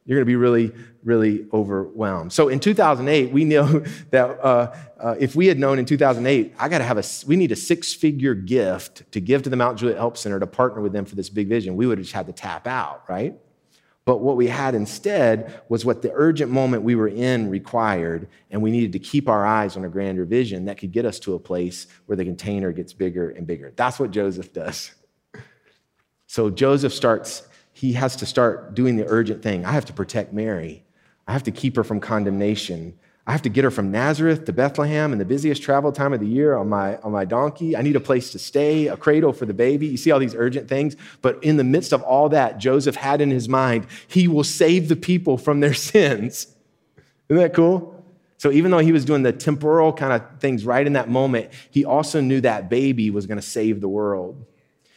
You're 0.06 0.18
going 0.18 0.26
to 0.26 0.30
be 0.30 0.36
really, 0.36 0.74
really 1.04 1.48
overwhelmed. 1.54 2.34
So 2.34 2.50
in 2.50 2.60
2008, 2.60 3.32
we 3.32 3.46
know 3.46 3.80
that 4.10 4.40
uh, 4.44 4.76
uh, 5.00 5.16
if 5.20 5.36
we 5.36 5.48
had 5.48 5.60
known 5.60 5.80
in 5.80 5.86
2008, 5.86 6.56
I 6.60 6.68
got 6.68 6.80
to 6.80 6.84
have 6.84 6.98
a, 6.98 7.04
we 7.26 7.36
need 7.36 7.52
a 7.52 7.56
six 7.56 7.94
figure 7.94 8.34
gift 8.34 9.10
to 9.14 9.22
give 9.22 9.44
to 9.44 9.50
the 9.50 9.56
Mount 9.56 9.80
Juliet 9.80 9.98
Help 9.98 10.18
Center 10.18 10.40
to 10.40 10.48
partner 10.48 10.82
with 10.82 10.92
them 10.92 11.06
for 11.06 11.16
this 11.16 11.30
big 11.30 11.48
vision, 11.48 11.76
we 11.76 11.86
would 11.86 12.00
have 12.00 12.06
just 12.06 12.16
had 12.16 12.28
to 12.28 12.34
tap 12.34 12.68
out, 12.68 13.04
right? 13.08 13.36
But 14.10 14.22
what 14.22 14.38
we 14.38 14.48
had 14.48 14.74
instead 14.74 15.62
was 15.70 15.86
what 15.86 16.02
the 16.02 16.12
urgent 16.16 16.50
moment 16.52 16.82
we 16.82 16.96
were 16.96 17.10
in 17.10 17.48
required, 17.48 18.28
and 18.50 18.60
we 18.60 18.72
needed 18.72 18.94
to 18.94 18.98
keep 18.98 19.30
our 19.30 19.46
eyes 19.46 19.78
on 19.78 19.86
a 19.86 19.88
grander 19.88 20.26
vision 20.26 20.66
that 20.66 20.80
could 20.80 20.92
get 20.92 21.06
us 21.06 21.20
to 21.20 21.36
a 21.36 21.40
place 21.40 21.86
where 22.08 22.16
the 22.16 22.26
container 22.26 22.72
gets 22.72 22.92
bigger 22.92 23.30
and 23.30 23.46
bigger. 23.46 23.72
That's 23.76 24.00
what 24.00 24.10
Joseph 24.10 24.52
does. 24.52 24.96
So 26.26 26.50
Joseph 26.50 26.92
starts, 26.92 27.48
he 27.72 27.94
has 27.94 28.16
to 28.16 28.26
start 28.26 28.74
doing 28.74 28.96
the 28.96 29.06
urgent 29.08 29.44
thing. 29.44 29.64
I 29.64 29.74
have 29.74 29.86
to 29.86 29.94
protect 29.94 30.34
Mary, 30.34 30.84
I 31.28 31.34
have 31.34 31.44
to 31.44 31.52
keep 31.52 31.76
her 31.76 31.84
from 31.84 32.00
condemnation. 32.00 32.98
I 33.30 33.32
have 33.32 33.44
to 33.44 33.50
get 33.50 33.64
her 33.64 33.70
from 33.70 33.92
Nazareth 33.92 34.46
to 34.46 34.54
Bethlehem 34.54 35.14
in 35.14 35.20
the 35.20 35.24
busiest 35.24 35.62
travel 35.62 35.92
time 35.92 36.14
of 36.14 36.20
the 36.20 36.26
year 36.26 36.58
on 36.58 36.68
my, 36.68 36.98
on 37.02 37.12
my 37.12 37.26
donkey. 37.26 37.78
I 37.78 37.84
need 37.84 37.96
a 37.96 38.00
place 38.00 38.32
to 38.32 38.40
stay, 38.40 38.88
a 38.88 38.98
cradle 38.98 39.34
for 39.34 39.46
the 39.46 39.54
baby. 39.54 39.86
You 39.86 39.98
see 39.98 40.10
all 40.10 40.18
these 40.18 40.34
urgent 40.34 40.68
things. 40.68 40.96
But 41.22 41.44
in 41.44 41.58
the 41.58 41.64
midst 41.64 41.94
of 41.94 42.02
all 42.02 42.30
that, 42.30 42.58
Joseph 42.58 42.96
had 42.96 43.22
in 43.22 43.30
his 43.30 43.48
mind, 43.48 43.86
he 44.08 44.28
will 44.28 44.44
save 44.44 44.90
the 44.90 44.96
people 44.96 45.38
from 45.38 45.60
their 45.60 45.74
sins. 45.76 46.48
Isn't 47.30 47.40
that 47.40 47.54
cool? 47.54 48.04
So 48.38 48.50
even 48.50 48.72
though 48.72 48.80
he 48.80 48.92
was 48.92 49.06
doing 49.06 49.22
the 49.22 49.32
temporal 49.32 49.94
kind 49.94 50.12
of 50.12 50.40
things 50.40 50.66
right 50.66 50.88
in 50.88 50.94
that 50.94 51.08
moment, 51.08 51.52
he 51.70 51.86
also 51.86 52.22
knew 52.22 52.42
that 52.42 52.68
baby 52.68 53.12
was 53.12 53.28
going 53.28 53.38
to 53.38 53.46
save 53.46 53.80
the 53.80 53.90
world. 53.90 54.44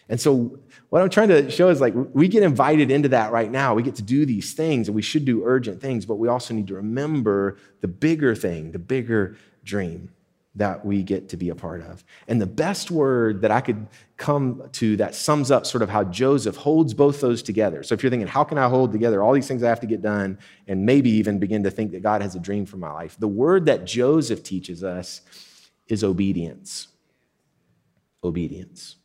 And 0.09 0.19
so 0.19 0.59
what 0.93 1.01
I'm 1.01 1.09
trying 1.09 1.29
to 1.29 1.51
show 1.51 1.71
is 1.71 1.81
like 1.81 1.95
we 2.13 2.29
get 2.29 2.43
invited 2.43 2.91
into 2.91 3.09
that 3.09 3.33
right 3.33 3.51
now. 3.51 3.73
We 3.73 3.83
get 3.83 3.95
to 3.95 4.03
do 4.03 4.27
these 4.27 4.53
things 4.53 4.89
and 4.89 4.95
we 4.95 5.01
should 5.01 5.25
do 5.25 5.43
urgent 5.43 5.81
things, 5.81 6.05
but 6.05 6.17
we 6.17 6.29
also 6.29 6.53
need 6.53 6.67
to 6.67 6.75
remember 6.75 7.57
the 7.81 7.89
bigger 7.89 8.35
thing, 8.35 8.73
the 8.73 8.79
bigger 8.79 9.39
dream 9.65 10.11
that 10.55 10.85
we 10.85 11.03
get 11.03 11.31
to 11.31 11.39
be 11.39 11.49
a 11.49 11.55
part 11.55 11.81
of. 11.81 12.05
And 12.29 12.39
the 12.39 12.47
best 12.47 12.91
word 12.91 13.41
that 13.41 13.51
I 13.51 13.63
could 13.63 13.87
come 14.19 14.69
to 14.73 14.99
that 14.99 15.15
sums 15.15 15.51
up 15.51 15.65
sort 15.65 15.81
of 15.81 15.89
how 15.89 16.05
Joseph 16.05 16.57
holds 16.57 16.93
both 16.93 17.23
those 17.23 17.43
together. 17.43 17.83
So 17.83 17.95
if 17.95 18.03
you're 18.03 18.11
thinking, 18.11 18.29
how 18.29 18.45
can 18.45 18.59
I 18.59 18.69
hold 18.69 18.93
together 18.93 19.23
all 19.23 19.33
these 19.33 19.49
things 19.49 19.63
I 19.63 19.71
have 19.71 19.81
to 19.81 19.87
get 19.87 20.03
done 20.03 20.39
and 20.69 20.85
maybe 20.85 21.09
even 21.09 21.39
begin 21.39 21.63
to 21.63 21.71
think 21.71 21.93
that 21.93 22.03
God 22.03 22.21
has 22.21 22.35
a 22.35 22.39
dream 22.39 22.67
for 22.67 22.77
my 22.77 22.93
life? 22.93 23.17
The 23.19 23.29
word 23.29 23.65
that 23.65 23.87
Joseph 23.87 24.43
teaches 24.43 24.85
us 24.85 25.23
is 25.89 26.05
obedience. 26.05 26.89
Obedience. 28.23 28.97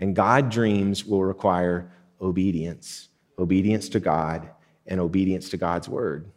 And 0.00 0.14
God 0.14 0.50
dreams 0.50 1.04
will 1.04 1.24
require 1.24 1.90
obedience 2.20 3.08
obedience 3.38 3.88
to 3.90 4.00
God 4.00 4.50
and 4.86 5.00
obedience 5.00 5.48
to 5.50 5.56
God's 5.56 5.88
word. 5.88 6.30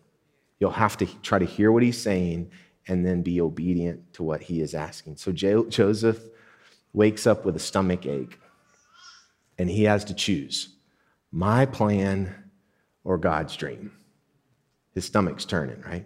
You'll 0.59 0.71
have 0.71 0.97
to 0.97 1.05
try 1.21 1.39
to 1.39 1.45
hear 1.45 1.71
what 1.71 1.83
he's 1.83 1.97
saying 1.97 2.51
and 2.87 3.05
then 3.05 3.21
be 3.21 3.41
obedient 3.41 4.13
to 4.13 4.23
what 4.23 4.41
he 4.41 4.61
is 4.61 4.73
asking. 4.73 5.17
So 5.17 5.31
jo- 5.31 5.65
Joseph 5.65 6.21
wakes 6.93 7.25
up 7.25 7.45
with 7.45 7.55
a 7.55 7.59
stomach 7.59 8.05
ache 8.05 8.37
and 9.57 9.69
he 9.69 9.83
has 9.83 10.05
to 10.05 10.13
choose 10.13 10.75
my 11.31 11.65
plan 11.65 12.35
or 13.03 13.17
God's 13.17 13.55
dream. 13.55 13.91
His 14.93 15.05
stomach's 15.05 15.45
turning, 15.45 15.81
right? 15.81 16.05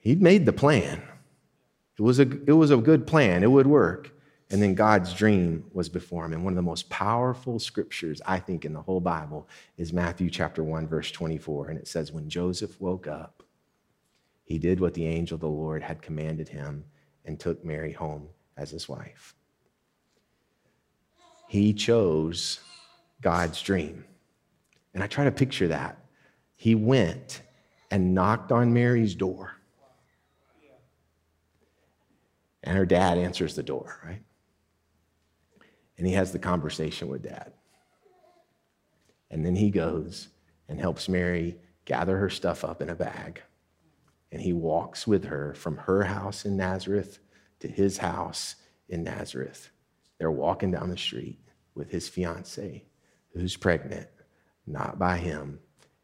He'd 0.00 0.20
made 0.20 0.44
the 0.44 0.52
plan. 0.52 1.02
It 1.98 2.02
was 2.02 2.18
a, 2.18 2.22
it 2.22 2.52
was 2.52 2.70
a 2.70 2.76
good 2.76 3.06
plan, 3.06 3.42
it 3.42 3.50
would 3.50 3.66
work. 3.66 4.10
And 4.54 4.62
then 4.62 4.76
God's 4.76 5.12
dream 5.12 5.64
was 5.72 5.88
before 5.88 6.24
him. 6.24 6.32
And 6.32 6.44
one 6.44 6.52
of 6.52 6.56
the 6.56 6.62
most 6.62 6.88
powerful 6.88 7.58
scriptures, 7.58 8.22
I 8.24 8.38
think, 8.38 8.64
in 8.64 8.72
the 8.72 8.80
whole 8.80 9.00
Bible 9.00 9.48
is 9.78 9.92
Matthew 9.92 10.30
chapter 10.30 10.62
1, 10.62 10.86
verse 10.86 11.10
24. 11.10 11.70
And 11.70 11.76
it 11.76 11.88
says, 11.88 12.12
When 12.12 12.28
Joseph 12.28 12.80
woke 12.80 13.08
up, 13.08 13.42
he 14.44 14.58
did 14.58 14.78
what 14.78 14.94
the 14.94 15.08
angel 15.08 15.34
of 15.34 15.40
the 15.40 15.48
Lord 15.48 15.82
had 15.82 16.00
commanded 16.00 16.48
him 16.48 16.84
and 17.24 17.40
took 17.40 17.64
Mary 17.64 17.90
home 17.90 18.28
as 18.56 18.70
his 18.70 18.88
wife. 18.88 19.34
He 21.48 21.72
chose 21.72 22.60
God's 23.20 23.60
dream. 23.60 24.04
And 24.94 25.02
I 25.02 25.08
try 25.08 25.24
to 25.24 25.32
picture 25.32 25.66
that. 25.66 25.98
He 26.54 26.76
went 26.76 27.42
and 27.90 28.14
knocked 28.14 28.52
on 28.52 28.72
Mary's 28.72 29.16
door. 29.16 29.56
And 32.62 32.78
her 32.78 32.86
dad 32.86 33.18
answers 33.18 33.56
the 33.56 33.64
door, 33.64 33.98
right? 34.04 34.22
And 35.98 36.06
he 36.06 36.12
has 36.14 36.32
the 36.32 36.38
conversation 36.38 37.08
with 37.08 37.22
dad. 37.22 37.52
And 39.30 39.44
then 39.44 39.56
he 39.56 39.70
goes 39.70 40.28
and 40.68 40.80
helps 40.80 41.08
Mary 41.08 41.56
gather 41.84 42.16
her 42.18 42.30
stuff 42.30 42.64
up 42.64 42.80
in 42.82 42.88
a 42.88 42.94
bag. 42.94 43.42
And 44.32 44.40
he 44.40 44.52
walks 44.52 45.06
with 45.06 45.24
her 45.24 45.54
from 45.54 45.76
her 45.76 46.02
house 46.02 46.44
in 46.44 46.56
Nazareth 46.56 47.18
to 47.60 47.68
his 47.68 47.98
house 47.98 48.56
in 48.88 49.04
Nazareth. 49.04 49.70
They're 50.18 50.30
walking 50.30 50.70
down 50.70 50.90
the 50.90 50.96
street 50.96 51.38
with 51.74 51.90
his 51.90 52.08
fiancee, 52.08 52.84
who's 53.32 53.56
pregnant, 53.56 54.08
not 54.66 54.98
by 54.98 55.18
him. 55.18 55.60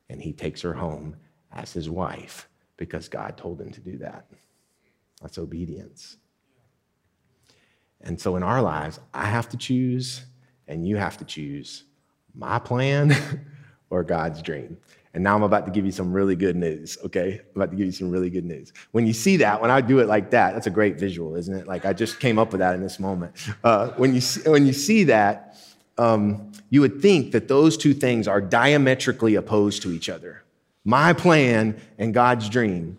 And 0.08 0.20
he 0.20 0.32
takes 0.32 0.60
her 0.62 0.74
home 0.74 1.16
as 1.52 1.72
his 1.72 1.88
wife 1.88 2.48
because 2.76 3.08
God 3.08 3.36
told 3.36 3.60
him 3.60 3.70
to 3.72 3.80
do 3.80 3.98
that. 3.98 4.26
That's 5.20 5.38
obedience. 5.38 6.16
And 8.02 8.20
so 8.20 8.36
in 8.36 8.42
our 8.42 8.62
lives, 8.62 8.98
I 9.12 9.26
have 9.26 9.48
to 9.50 9.56
choose, 9.56 10.22
and 10.68 10.86
you 10.86 10.96
have 10.96 11.18
to 11.18 11.24
choose 11.24 11.84
my 12.34 12.58
plan 12.58 13.14
or 13.90 14.02
God's 14.02 14.42
dream. 14.42 14.78
And 15.12 15.24
now 15.24 15.34
I'm 15.34 15.42
about 15.42 15.66
to 15.66 15.72
give 15.72 15.84
you 15.84 15.90
some 15.90 16.12
really 16.12 16.36
good 16.36 16.54
news, 16.54 16.96
okay? 17.04 17.40
I'm 17.40 17.62
about 17.62 17.72
to 17.72 17.76
give 17.76 17.86
you 17.86 17.92
some 17.92 18.10
really 18.10 18.30
good 18.30 18.44
news. 18.44 18.72
When 18.92 19.06
you 19.06 19.12
see 19.12 19.38
that, 19.38 19.60
when 19.60 19.70
I 19.70 19.80
do 19.80 19.98
it 19.98 20.06
like 20.06 20.30
that, 20.30 20.54
that's 20.54 20.68
a 20.68 20.70
great 20.70 21.00
visual, 21.00 21.34
isn't 21.34 21.54
it? 21.54 21.66
Like 21.66 21.84
I 21.84 21.92
just 21.92 22.20
came 22.20 22.38
up 22.38 22.52
with 22.52 22.60
that 22.60 22.76
in 22.76 22.80
this 22.80 23.00
moment. 23.00 23.34
Uh, 23.64 23.88
when, 23.96 24.14
you 24.14 24.20
see, 24.20 24.48
when 24.48 24.66
you 24.66 24.72
see 24.72 25.04
that, 25.04 25.56
um, 25.98 26.52
you 26.70 26.80
would 26.80 27.02
think 27.02 27.32
that 27.32 27.48
those 27.48 27.76
two 27.76 27.92
things 27.92 28.28
are 28.28 28.40
diametrically 28.40 29.34
opposed 29.34 29.82
to 29.82 29.92
each 29.92 30.08
other 30.08 30.42
my 30.84 31.12
plan 31.12 31.78
and 31.98 32.14
God's 32.14 32.48
dream. 32.48 32.98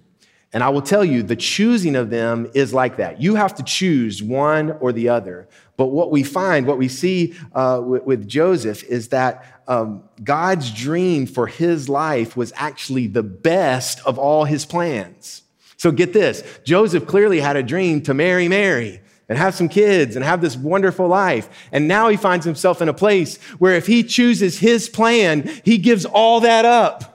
And 0.54 0.64
I 0.64 0.70
will 0.70 0.82
tell 0.82 1.06
you, 1.06 1.24
the 1.24 1.36
choosing 1.36 1.96
of 1.96 2.10
them 2.10 2.50
is 2.54 2.74
like 2.74 2.98
that. 2.98 3.22
You 3.22 3.36
have 3.36 3.56
to 3.56 3.64
choose 3.64 4.22
one 4.22 4.72
or 4.82 4.92
the 4.92 5.10
other. 5.10 5.48
But 5.78 5.88
what 5.88 6.12
we 6.12 6.24
find, 6.24 6.68
what 6.68 6.78
we 6.78 6.90
see 6.90 7.36
uh, 7.54 7.82
with, 7.84 8.04
with, 8.04 8.28
Joseph, 8.28 8.84
is 8.84 9.08
that 9.10 9.64
um, 9.68 10.04
God's 10.22 10.70
dream 10.72 11.26
for 11.26 11.48
his 11.48 11.88
life 11.88 12.36
was 12.36 12.52
actually 12.58 13.08
the 13.08 13.24
best 13.24 14.06
of 14.06 14.20
all 14.20 14.44
his 14.44 14.66
plans. 14.66 15.44
So 15.78 15.92
get 15.92 16.14
this 16.14 16.44
Joseph 16.64 17.08
clearly 17.08 17.40
had 17.40 17.56
a 17.56 17.64
dream 17.64 18.02
to 18.04 18.14
marry 18.14 18.48
Mary 18.48 19.02
and 19.30 19.38
have 19.38 19.56
some 19.56 19.70
kids 19.70 20.18
and 20.18 20.26
have 20.26 20.42
this 20.42 20.58
wonderful 20.58 21.08
life. 21.08 21.50
And 21.72 21.88
now 21.88 22.10
he 22.10 22.18
finds 22.18 22.46
himself 22.46 22.82
in 22.82 22.90
a 22.90 22.94
place 22.94 23.38
where 23.58 23.76
if 23.76 23.88
he 23.88 24.04
chooses 24.04 24.60
his 24.60 24.90
plan, 24.90 25.50
he 25.64 25.78
gives 25.78 26.04
all 26.06 26.42
that 26.42 26.66
up. 26.66 27.11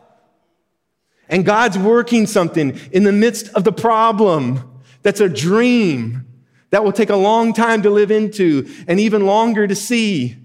And 1.28 1.44
God's 1.44 1.78
working 1.78 2.26
something 2.26 2.78
in 2.92 3.04
the 3.04 3.12
midst 3.12 3.48
of 3.54 3.64
the 3.64 3.72
problem 3.72 4.82
that's 5.02 5.20
a 5.20 5.28
dream 5.28 6.26
that 6.70 6.84
will 6.84 6.92
take 6.92 7.10
a 7.10 7.16
long 7.16 7.52
time 7.52 7.82
to 7.82 7.90
live 7.90 8.10
into 8.10 8.68
and 8.86 9.00
even 9.00 9.26
longer 9.26 9.66
to 9.66 9.74
see. 9.74 10.36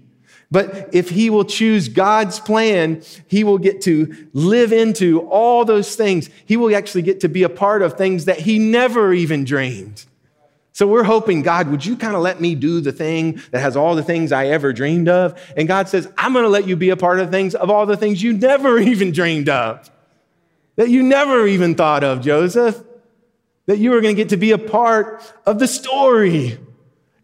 But 0.50 0.90
if 0.92 1.08
he 1.10 1.30
will 1.30 1.44
choose 1.44 1.88
God's 1.88 2.38
plan, 2.38 3.02
he 3.26 3.42
will 3.42 3.58
get 3.58 3.80
to 3.82 4.28
live 4.32 4.72
into 4.72 5.20
all 5.28 5.64
those 5.64 5.96
things. 5.96 6.28
He 6.44 6.56
will 6.56 6.74
actually 6.76 7.02
get 7.02 7.20
to 7.20 7.28
be 7.28 7.42
a 7.42 7.48
part 7.48 7.82
of 7.82 7.94
things 7.94 8.26
that 8.26 8.40
he 8.40 8.58
never 8.58 9.12
even 9.12 9.44
dreamed. 9.44 10.04
So 10.74 10.86
we're 10.86 11.04
hoping, 11.04 11.42
God, 11.42 11.68
would 11.68 11.84
you 11.84 11.96
kind 11.96 12.14
of 12.14 12.22
let 12.22 12.40
me 12.40 12.54
do 12.54 12.80
the 12.80 12.92
thing 12.92 13.40
that 13.50 13.60
has 13.60 13.76
all 13.76 13.94
the 13.94 14.02
things 14.02 14.32
I 14.32 14.46
ever 14.46 14.72
dreamed 14.72 15.08
of? 15.08 15.38
And 15.56 15.68
God 15.68 15.88
says, 15.88 16.10
I'm 16.16 16.32
going 16.32 16.44
to 16.44 16.48
let 16.48 16.66
you 16.66 16.76
be 16.76 16.90
a 16.90 16.96
part 16.96 17.20
of 17.20 17.30
things 17.30 17.54
of 17.54 17.70
all 17.70 17.84
the 17.84 17.96
things 17.96 18.22
you 18.22 18.32
never 18.32 18.78
even 18.92 19.12
dreamed 19.12 19.48
of 19.48 19.90
that 20.76 20.88
you 20.88 21.02
never 21.02 21.46
even 21.46 21.74
thought 21.74 22.04
of, 22.04 22.20
Joseph, 22.20 22.82
that 23.66 23.78
you 23.78 23.90
were 23.90 24.00
going 24.00 24.16
to 24.16 24.20
get 24.20 24.30
to 24.30 24.36
be 24.36 24.52
a 24.52 24.58
part 24.58 25.32
of 25.46 25.58
the 25.58 25.68
story. 25.68 26.58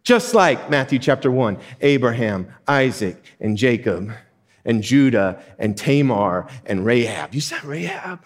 Just 0.02 0.34
like 0.34 0.70
Matthew 0.70 0.98
chapter 0.98 1.30
1, 1.30 1.58
Abraham, 1.80 2.52
Isaac, 2.66 3.22
and 3.40 3.56
Jacob, 3.56 4.12
and 4.64 4.82
Judah, 4.82 5.42
and 5.58 5.76
Tamar, 5.76 6.48
and 6.64 6.84
Rahab. 6.84 7.34
You 7.34 7.40
said 7.40 7.64
Rahab? 7.64 8.24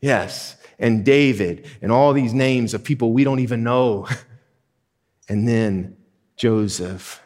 Yes. 0.00 0.56
And 0.78 1.04
David, 1.04 1.66
and 1.80 1.92
all 1.92 2.12
these 2.12 2.34
names 2.34 2.74
of 2.74 2.82
people 2.82 3.12
we 3.12 3.24
don't 3.24 3.40
even 3.40 3.62
know. 3.62 4.08
And 5.26 5.48
then 5.48 5.96
Joseph, 6.36 7.22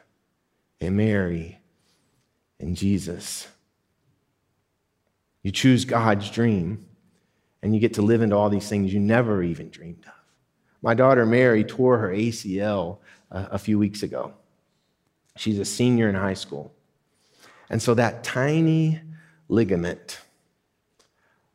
and 0.81 0.97
Mary, 0.97 1.59
and 2.61 2.77
Jesus. 2.77 3.49
You 5.43 5.51
choose 5.51 5.85
God's 5.85 6.31
dream 6.31 6.88
and 7.63 7.75
you 7.75 7.81
get 7.81 7.95
to 7.95 8.03
live 8.03 8.23
into 8.23 8.37
all 8.37 8.51
these 8.51 8.69
things 8.69 8.93
you 8.93 9.01
never 9.01 9.43
even 9.43 9.71
dreamed 9.71 10.05
of. 10.07 10.13
My 10.83 10.95
daughter 10.95 11.27
Mary 11.27 11.65
tore 11.65 11.99
her 11.99 12.11
ACL 12.11 12.99
a, 13.31 13.49
a 13.53 13.59
few 13.59 13.79
weeks 13.79 14.03
ago. 14.03 14.33
She's 15.37 15.59
a 15.59 15.65
senior 15.65 16.09
in 16.09 16.15
high 16.15 16.35
school. 16.35 16.73
And 17.71 17.83
so 17.83 17.95
that 17.95 18.25
tiny 18.25 19.01
ligament 19.49 20.21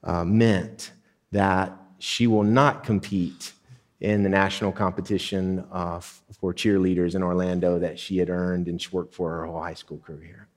uh, 0.04 0.24
meant 0.26 0.92
that 1.32 1.76
she 2.00 2.28
will 2.28 2.44
not 2.44 2.84
compete 2.84 3.54
in 4.02 4.24
the 4.24 4.30
national 4.30 4.74
competition 4.74 5.66
uh, 5.72 6.00
for 6.00 6.54
cheerleaders 6.54 7.16
in 7.16 7.24
Orlando 7.24 7.80
that 7.80 7.98
she 7.98 8.18
had 8.18 8.30
earned 8.30 8.68
and 8.68 8.82
she 8.82 8.90
worked 8.92 9.16
for 9.16 9.30
her 9.32 9.46
whole 9.46 9.62
high 9.62 9.74
school 9.74 10.00
career. 10.00 10.48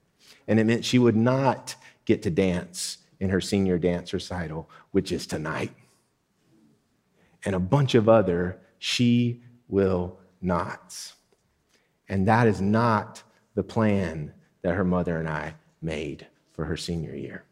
And 0.47 0.59
it 0.59 0.65
meant 0.65 0.83
she 0.83 0.99
would 0.99 1.15
not 1.15 1.75
get 2.05 2.21
to 2.23 2.29
dance 2.29 2.97
in 3.19 3.29
her 3.29 3.41
senior 3.41 3.77
dance 3.77 4.13
recital, 4.13 4.69
which 4.91 5.11
is 5.11 5.25
tonight. 5.25 5.71
And 7.45 7.55
a 7.55 7.59
bunch 7.59 7.95
of 7.95 8.09
other 8.09 8.59
she 8.79 9.41
will 9.67 10.19
nots. 10.41 11.13
And 12.09 12.27
that 12.27 12.47
is 12.47 12.61
not 12.61 13.23
the 13.55 13.63
plan 13.63 14.33
that 14.61 14.75
her 14.75 14.83
mother 14.83 15.17
and 15.17 15.27
I 15.27 15.55
made 15.81 16.27
for 16.51 16.65
her 16.65 16.77
senior 16.77 17.15
year. 17.15 17.43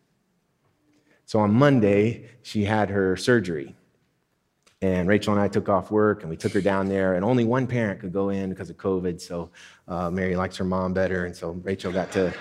So 1.25 1.39
on 1.39 1.53
Monday, 1.53 2.29
she 2.43 2.63
had 2.63 2.89
her 2.89 3.17
surgery. 3.17 3.75
And 4.81 5.07
Rachel 5.07 5.33
and 5.33 5.41
I 5.41 5.47
took 5.47 5.67
off 5.69 5.89
work 5.89 6.21
and 6.21 6.29
we 6.29 6.37
took 6.37 6.51
her 6.53 6.61
down 6.61 6.87
there, 6.87 7.15
and 7.15 7.25
only 7.25 7.43
one 7.43 7.65
parent 7.65 7.99
could 7.99 8.13
go 8.13 8.29
in 8.29 8.49
because 8.49 8.69
of 8.69 8.77
COVID. 8.77 9.19
So 9.19 9.49
uh, 9.87 10.09
Mary 10.09 10.35
likes 10.35 10.57
her 10.57 10.63
mom 10.63 10.93
better, 10.93 11.25
and 11.25 11.35
so 11.35 11.51
Rachel 11.51 11.91
got 11.91 12.11
to, 12.13 12.33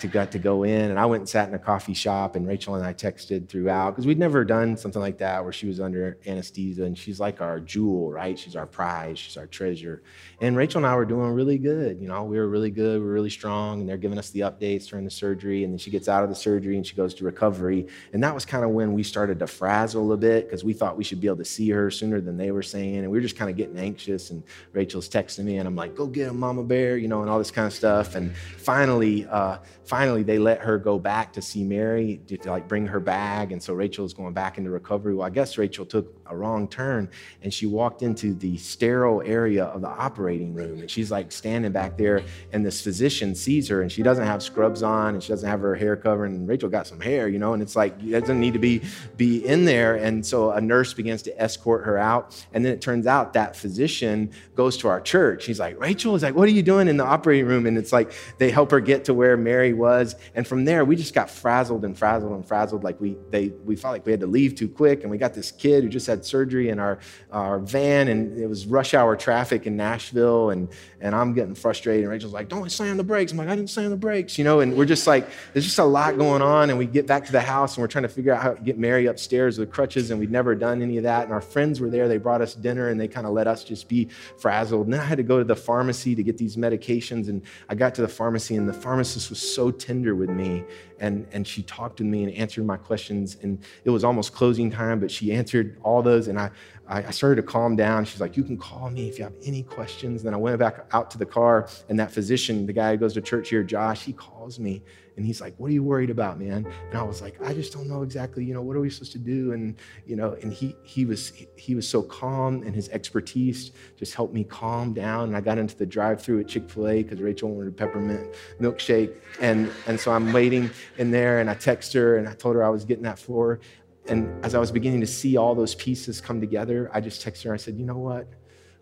to, 0.00 0.08
got 0.08 0.30
to 0.32 0.38
go 0.38 0.64
in. 0.64 0.90
And 0.90 0.98
I 0.98 1.06
went 1.06 1.22
and 1.22 1.28
sat 1.28 1.48
in 1.48 1.54
a 1.54 1.58
coffee 1.58 1.94
shop, 1.94 2.36
and 2.36 2.46
Rachel 2.46 2.74
and 2.74 2.84
I 2.84 2.92
texted 2.92 3.48
throughout 3.48 3.92
because 3.92 4.06
we'd 4.06 4.18
never 4.18 4.44
done 4.44 4.76
something 4.76 5.00
like 5.00 5.16
that 5.18 5.42
where 5.42 5.54
she 5.54 5.66
was 5.66 5.80
under 5.80 6.18
anesthesia, 6.26 6.84
and 6.84 6.96
she's 6.96 7.18
like 7.18 7.40
our 7.40 7.60
jewel, 7.60 8.12
right? 8.12 8.38
She's 8.38 8.56
our 8.56 8.66
prize, 8.66 9.18
she's 9.18 9.38
our 9.38 9.46
treasure. 9.46 10.02
And 10.42 10.54
Rachel 10.54 10.78
and 10.78 10.86
I 10.86 10.94
were 10.94 11.06
doing 11.06 11.30
really 11.30 11.56
good. 11.56 11.98
You 11.98 12.08
know, 12.08 12.24
we 12.24 12.36
were 12.36 12.48
really 12.48 12.70
good, 12.70 13.00
we 13.00 13.06
were 13.06 13.14
really 13.14 13.30
strong, 13.30 13.80
and 13.80 13.88
they're 13.88 13.96
giving 13.96 14.18
us 14.18 14.28
the 14.28 14.40
updates 14.40 14.86
during 14.86 15.06
the 15.06 15.10
surgery. 15.10 15.64
And 15.64 15.72
then 15.72 15.78
she 15.78 15.90
gets 15.90 16.08
out 16.08 16.24
of 16.24 16.28
the 16.28 16.36
surgery 16.36 16.76
and 16.76 16.86
she 16.86 16.94
goes 16.94 17.14
to 17.14 17.24
recovery. 17.24 17.86
And 18.12 18.22
that 18.22 18.34
was 18.34 18.44
kind 18.44 18.64
of 18.64 18.70
when 18.70 18.92
we 18.92 19.02
started 19.02 19.38
to 19.38 19.46
frazzle 19.46 20.12
a 20.12 20.16
bit 20.18 20.46
because 20.46 20.62
we 20.62 20.74
thought 20.74 20.98
we 20.98 21.04
should 21.04 21.22
be 21.22 21.26
able 21.26 21.38
to 21.38 21.44
see 21.44 21.70
her 21.70 21.90
sooner 21.90 22.20
than 22.20 22.36
they 22.36 22.50
were 22.50 22.62
saying, 22.62 22.96
and 22.96 23.10
we 23.10 23.16
were 23.16 23.22
just 23.22 23.36
kind 23.36 23.50
of 23.50 23.56
getting 23.56 23.78
anxious. 23.78 24.28
And 24.30 24.42
Rachel's 24.74 25.08
texting 25.08 25.44
me, 25.44 25.56
and 25.56 25.66
I'm 25.66 25.76
like, 25.76 25.94
"Go 25.94 26.06
get 26.06 26.28
him, 26.28 26.38
Mama 26.38 26.62
Bear." 26.62 26.81
You 26.90 27.08
know, 27.08 27.22
and 27.22 27.30
all 27.30 27.38
this 27.38 27.50
kind 27.50 27.66
of 27.66 27.72
stuff. 27.72 28.14
And 28.14 28.34
finally, 28.36 29.26
uh, 29.26 29.58
finally, 29.84 30.22
they 30.22 30.38
let 30.38 30.60
her 30.60 30.78
go 30.78 30.98
back 30.98 31.32
to 31.34 31.42
see 31.42 31.64
Mary 31.64 32.20
to, 32.26 32.36
to, 32.38 32.50
like 32.50 32.68
bring 32.68 32.86
her 32.86 33.00
bag. 33.00 33.52
And 33.52 33.62
so 33.62 33.74
Rachel 33.74 34.04
is 34.04 34.14
going 34.14 34.32
back 34.32 34.58
into 34.58 34.70
recovery. 34.70 35.14
Well, 35.14 35.26
I 35.26 35.30
guess 35.30 35.58
Rachel 35.58 35.84
took 35.84 36.14
a 36.26 36.36
wrong 36.36 36.66
turn 36.66 37.10
and 37.42 37.52
she 37.52 37.66
walked 37.66 38.02
into 38.02 38.32
the 38.34 38.56
sterile 38.56 39.22
area 39.24 39.64
of 39.64 39.82
the 39.82 39.88
operating 39.88 40.54
room. 40.54 40.80
And 40.80 40.90
she's 40.90 41.10
like 41.10 41.30
standing 41.30 41.72
back 41.72 41.98
there, 41.98 42.22
and 42.52 42.64
this 42.64 42.80
physician 42.80 43.34
sees 43.34 43.68
her, 43.68 43.82
and 43.82 43.92
she 43.92 44.02
doesn't 44.02 44.24
have 44.24 44.42
scrubs 44.42 44.82
on, 44.82 45.14
and 45.14 45.22
she 45.22 45.28
doesn't 45.28 45.48
have 45.48 45.60
her 45.60 45.74
hair 45.74 45.96
covered. 45.96 46.30
And 46.30 46.48
Rachel 46.48 46.68
got 46.68 46.86
some 46.86 47.00
hair, 47.00 47.28
you 47.28 47.38
know, 47.38 47.52
and 47.52 47.62
it's 47.62 47.76
like 47.76 47.94
it 48.02 48.20
doesn't 48.20 48.40
need 48.40 48.54
to 48.54 48.58
be 48.58 48.82
be 49.16 49.44
in 49.46 49.64
there. 49.64 49.96
And 49.96 50.24
so 50.24 50.52
a 50.52 50.60
nurse 50.60 50.94
begins 50.94 51.22
to 51.22 51.40
escort 51.40 51.84
her 51.84 51.98
out, 51.98 52.46
and 52.54 52.64
then 52.64 52.72
it 52.72 52.80
turns 52.80 53.06
out 53.06 53.34
that 53.34 53.54
physician 53.56 54.30
goes 54.54 54.76
to 54.78 54.88
our 54.88 55.00
church. 55.00 55.44
He's 55.44 55.60
like, 55.60 55.78
Rachel 55.78 56.14
is 56.14 56.22
like, 56.22 56.34
what 56.34 56.48
are 56.48 56.52
you 56.52 56.62
doing 56.62 56.71
in 56.78 56.96
the 56.96 57.04
operating 57.04 57.46
room? 57.46 57.66
And 57.66 57.78
it's 57.78 57.92
like 57.92 58.12
they 58.38 58.50
help 58.50 58.70
her 58.70 58.80
get 58.80 59.04
to 59.06 59.14
where 59.14 59.36
Mary 59.36 59.72
was, 59.72 60.16
and 60.34 60.46
from 60.46 60.64
there 60.64 60.84
we 60.84 60.96
just 60.96 61.14
got 61.14 61.30
frazzled 61.30 61.84
and 61.84 61.96
frazzled 61.96 62.32
and 62.32 62.46
frazzled. 62.46 62.84
Like 62.84 63.00
we 63.00 63.16
they 63.30 63.48
we 63.64 63.76
felt 63.76 63.92
like 63.92 64.06
we 64.06 64.12
had 64.12 64.20
to 64.20 64.26
leave 64.26 64.54
too 64.54 64.68
quick, 64.68 65.02
and 65.02 65.10
we 65.10 65.18
got 65.18 65.34
this 65.34 65.50
kid 65.50 65.84
who 65.84 65.88
just 65.88 66.06
had 66.06 66.24
surgery 66.24 66.68
in 66.68 66.78
our 66.78 66.98
our 67.30 67.58
van, 67.58 68.08
and 68.08 68.38
it 68.38 68.46
was 68.46 68.66
rush 68.66 68.94
hour 68.94 69.16
traffic 69.16 69.66
in 69.66 69.76
Nashville, 69.76 70.50
and 70.50 70.68
and 71.02 71.16
I'm 71.16 71.34
getting 71.34 71.54
frustrated. 71.54 72.04
And 72.04 72.10
Rachel's 72.10 72.32
like, 72.32 72.48
"Don't 72.48 72.70
slam 72.70 72.96
the 72.96 73.04
brakes." 73.04 73.32
I'm 73.32 73.38
like, 73.38 73.48
"I 73.48 73.56
didn't 73.56 73.70
slam 73.70 73.90
the 73.90 73.96
brakes," 73.96 74.38
you 74.38 74.44
know. 74.44 74.60
And 74.60 74.76
we're 74.76 74.86
just 74.86 75.06
like, 75.06 75.28
there's 75.52 75.64
just 75.64 75.80
a 75.80 75.84
lot 75.84 76.16
going 76.16 76.40
on, 76.40 76.70
and 76.70 76.78
we 76.78 76.86
get 76.86 77.06
back 77.06 77.26
to 77.26 77.32
the 77.32 77.40
house, 77.40 77.76
and 77.76 77.82
we're 77.82 77.88
trying 77.88 78.04
to 78.04 78.08
figure 78.08 78.32
out 78.32 78.40
how 78.40 78.54
to 78.54 78.62
get 78.62 78.78
Mary 78.78 79.06
upstairs 79.06 79.58
with 79.58 79.70
crutches, 79.70 80.10
and 80.10 80.20
we'd 80.20 80.30
never 80.30 80.54
done 80.54 80.80
any 80.80 80.96
of 80.96 81.02
that. 81.02 81.24
And 81.24 81.32
our 81.32 81.40
friends 81.40 81.80
were 81.80 81.90
there; 81.90 82.06
they 82.06 82.18
brought 82.18 82.40
us 82.40 82.54
dinner, 82.54 82.88
and 82.88 83.00
they 83.00 83.08
kind 83.08 83.26
of 83.26 83.32
let 83.32 83.48
us 83.48 83.64
just 83.64 83.88
be 83.88 84.08
frazzled. 84.38 84.86
And 84.86 84.94
then 84.94 85.00
I 85.00 85.04
had 85.04 85.18
to 85.18 85.24
go 85.24 85.38
to 85.38 85.44
the 85.44 85.56
pharmacy 85.56 86.14
to 86.14 86.22
get 86.22 86.38
these 86.38 86.56
medications, 86.56 87.28
and 87.28 87.42
I 87.68 87.74
got 87.74 87.94
to 87.96 88.02
the 88.02 88.08
pharmacy, 88.08 88.54
and 88.54 88.68
the 88.68 88.72
pharmacist 88.72 89.28
was 89.28 89.40
so 89.40 89.72
tender 89.72 90.14
with 90.14 90.30
me 90.30 90.64
and, 91.02 91.26
and 91.32 91.46
she 91.46 91.64
talked 91.64 91.96
to 91.96 92.04
me 92.04 92.22
and 92.22 92.32
answered 92.32 92.64
my 92.64 92.76
questions. 92.76 93.36
And 93.42 93.58
it 93.84 93.90
was 93.90 94.04
almost 94.04 94.32
closing 94.32 94.70
time, 94.70 95.00
but 95.00 95.10
she 95.10 95.32
answered 95.32 95.76
all 95.82 96.00
those. 96.00 96.28
And 96.28 96.38
I, 96.38 96.50
I 96.86 97.10
started 97.10 97.36
to 97.36 97.42
calm 97.42 97.74
down. 97.74 98.04
She's 98.04 98.20
like, 98.20 98.36
You 98.36 98.44
can 98.44 98.56
call 98.56 98.88
me 98.88 99.08
if 99.08 99.18
you 99.18 99.24
have 99.24 99.34
any 99.44 99.64
questions. 99.64 100.20
And 100.20 100.28
Then 100.28 100.34
I 100.34 100.36
went 100.36 100.58
back 100.60 100.86
out 100.92 101.10
to 101.12 101.18
the 101.18 101.26
car, 101.26 101.68
and 101.88 101.98
that 101.98 102.10
physician, 102.10 102.66
the 102.66 102.72
guy 102.72 102.92
who 102.92 102.96
goes 102.98 103.14
to 103.14 103.20
church 103.20 103.48
here, 103.48 103.62
Josh, 103.62 104.02
he 104.02 104.12
calls 104.12 104.58
me 104.58 104.82
and 105.16 105.26
he's 105.26 105.40
like, 105.40 105.54
What 105.58 105.70
are 105.70 105.74
you 105.74 105.82
worried 105.82 106.10
about, 106.10 106.38
man? 106.38 106.66
And 106.90 106.98
I 106.98 107.02
was 107.02 107.20
like, 107.20 107.40
I 107.42 107.52
just 107.52 107.72
don't 107.72 107.88
know 107.88 108.02
exactly, 108.02 108.44
you 108.44 108.54
know, 108.54 108.62
what 108.62 108.76
are 108.76 108.80
we 108.80 108.90
supposed 108.90 109.12
to 109.12 109.18
do? 109.18 109.52
And, 109.52 109.76
you 110.06 110.16
know, 110.16 110.36
and 110.42 110.52
he 110.52 110.74
he 110.82 111.04
was 111.04 111.32
he 111.56 111.74
was 111.74 111.88
so 111.88 112.02
calm 112.02 112.62
and 112.62 112.74
his 112.74 112.88
expertise 112.88 113.72
just 113.96 114.14
helped 114.14 114.34
me 114.34 114.44
calm 114.44 114.92
down. 114.94 115.28
And 115.28 115.36
I 115.36 115.40
got 115.40 115.58
into 115.58 115.76
the 115.76 115.86
drive-through 115.86 116.40
at 116.40 116.48
Chick-fil-A 116.48 117.02
because 117.02 117.20
Rachel 117.20 117.50
wanted 117.50 117.68
a 117.68 117.72
peppermint 117.72 118.34
milkshake. 118.60 119.14
And 119.40 119.70
and 119.86 119.98
so 119.98 120.12
I'm 120.12 120.32
waiting 120.32 120.70
in 120.98 121.10
there 121.10 121.40
and 121.40 121.50
I 121.50 121.54
text 121.54 121.92
her 121.92 122.16
and 122.16 122.28
I 122.28 122.34
told 122.34 122.54
her 122.56 122.64
I 122.64 122.70
was 122.70 122.84
getting 122.84 123.04
that 123.04 123.20
her. 123.20 123.60
And 124.08 124.44
as 124.44 124.54
I 124.54 124.58
was 124.58 124.72
beginning 124.72 125.00
to 125.00 125.06
see 125.06 125.36
all 125.36 125.54
those 125.54 125.76
pieces 125.76 126.20
come 126.20 126.40
together, 126.40 126.90
I 126.92 127.00
just 127.00 127.24
texted 127.24 127.44
her. 127.44 127.54
I 127.54 127.56
said, 127.56 127.76
you 127.76 127.84
know 127.84 127.98
what? 127.98 128.26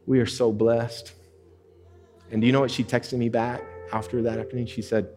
We 0.07 0.19
are 0.21 0.27
so 0.27 0.51
blessed. 0.51 1.13
And 2.31 2.41
do 2.41 2.47
you 2.47 2.53
know 2.53 2.61
what 2.61 2.71
she 2.71 2.85
texted 2.85 3.19
me 3.19 3.29
back 3.29 3.63
after 3.93 4.23
that 4.23 4.39
afternoon? 4.39 4.67
She 4.67 4.83
said, 4.83 5.09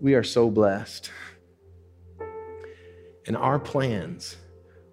we 0.00 0.14
are 0.14 0.24
so 0.24 0.50
blessed. 0.50 1.10
And 3.26 3.36
our 3.36 3.58
plans 3.58 4.36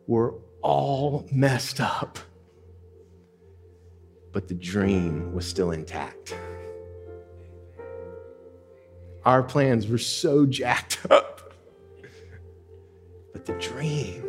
were 0.06 0.36
all 0.62 1.28
messed 1.32 1.80
up, 1.80 2.20
but 4.32 4.48
the 4.48 4.54
dream 4.54 5.34
was 5.34 5.48
still 5.48 5.72
intact. 5.72 6.36
Our 9.26 9.42
plans 9.44 9.88
were 9.88 9.98
so 9.98 10.46
jacked 10.46 11.00
up, 11.10 11.54
but 13.34 13.46
the 13.46 13.54
dream, 13.54 14.24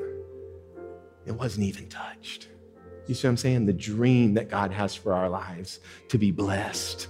it 1.26 1.32
wasn't 1.32 1.66
even 1.66 1.88
touched. 1.88 2.48
You 3.10 3.16
see 3.16 3.26
what 3.26 3.32
I'm 3.32 3.36
saying? 3.38 3.66
The 3.66 3.72
dream 3.72 4.34
that 4.34 4.48
God 4.48 4.70
has 4.70 4.94
for 4.94 5.12
our 5.12 5.28
lives 5.28 5.80
to 6.10 6.16
be 6.16 6.30
blessed, 6.30 7.08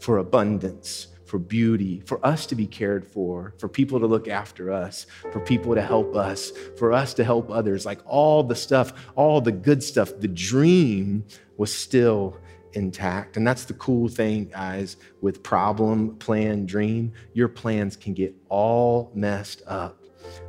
for 0.00 0.18
abundance, 0.18 1.06
for 1.24 1.38
beauty, 1.38 2.02
for 2.04 2.18
us 2.26 2.46
to 2.46 2.56
be 2.56 2.66
cared 2.66 3.06
for, 3.06 3.54
for 3.56 3.68
people 3.68 4.00
to 4.00 4.08
look 4.08 4.26
after 4.26 4.72
us, 4.72 5.06
for 5.30 5.38
people 5.38 5.76
to 5.76 5.80
help 5.80 6.16
us, 6.16 6.50
for 6.76 6.92
us 6.92 7.14
to 7.14 7.22
help 7.22 7.48
others. 7.48 7.86
Like 7.86 8.00
all 8.06 8.42
the 8.42 8.56
stuff, 8.56 8.92
all 9.14 9.40
the 9.40 9.52
good 9.52 9.84
stuff, 9.84 10.18
the 10.18 10.26
dream 10.26 11.24
was 11.58 11.72
still 11.72 12.36
intact. 12.72 13.36
And 13.36 13.46
that's 13.46 13.66
the 13.66 13.74
cool 13.74 14.08
thing, 14.08 14.46
guys, 14.46 14.96
with 15.20 15.44
problem, 15.44 16.16
plan, 16.16 16.66
dream. 16.66 17.12
Your 17.34 17.46
plans 17.46 17.94
can 17.94 18.14
get 18.14 18.34
all 18.48 19.12
messed 19.14 19.62
up, 19.68 20.02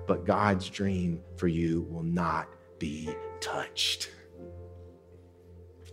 but 0.07 0.25
God's 0.25 0.67
dream 0.71 1.21
for 1.35 1.47
you 1.47 1.83
will 1.83 2.01
not 2.01 2.47
be 2.79 3.11
touched 3.41 4.09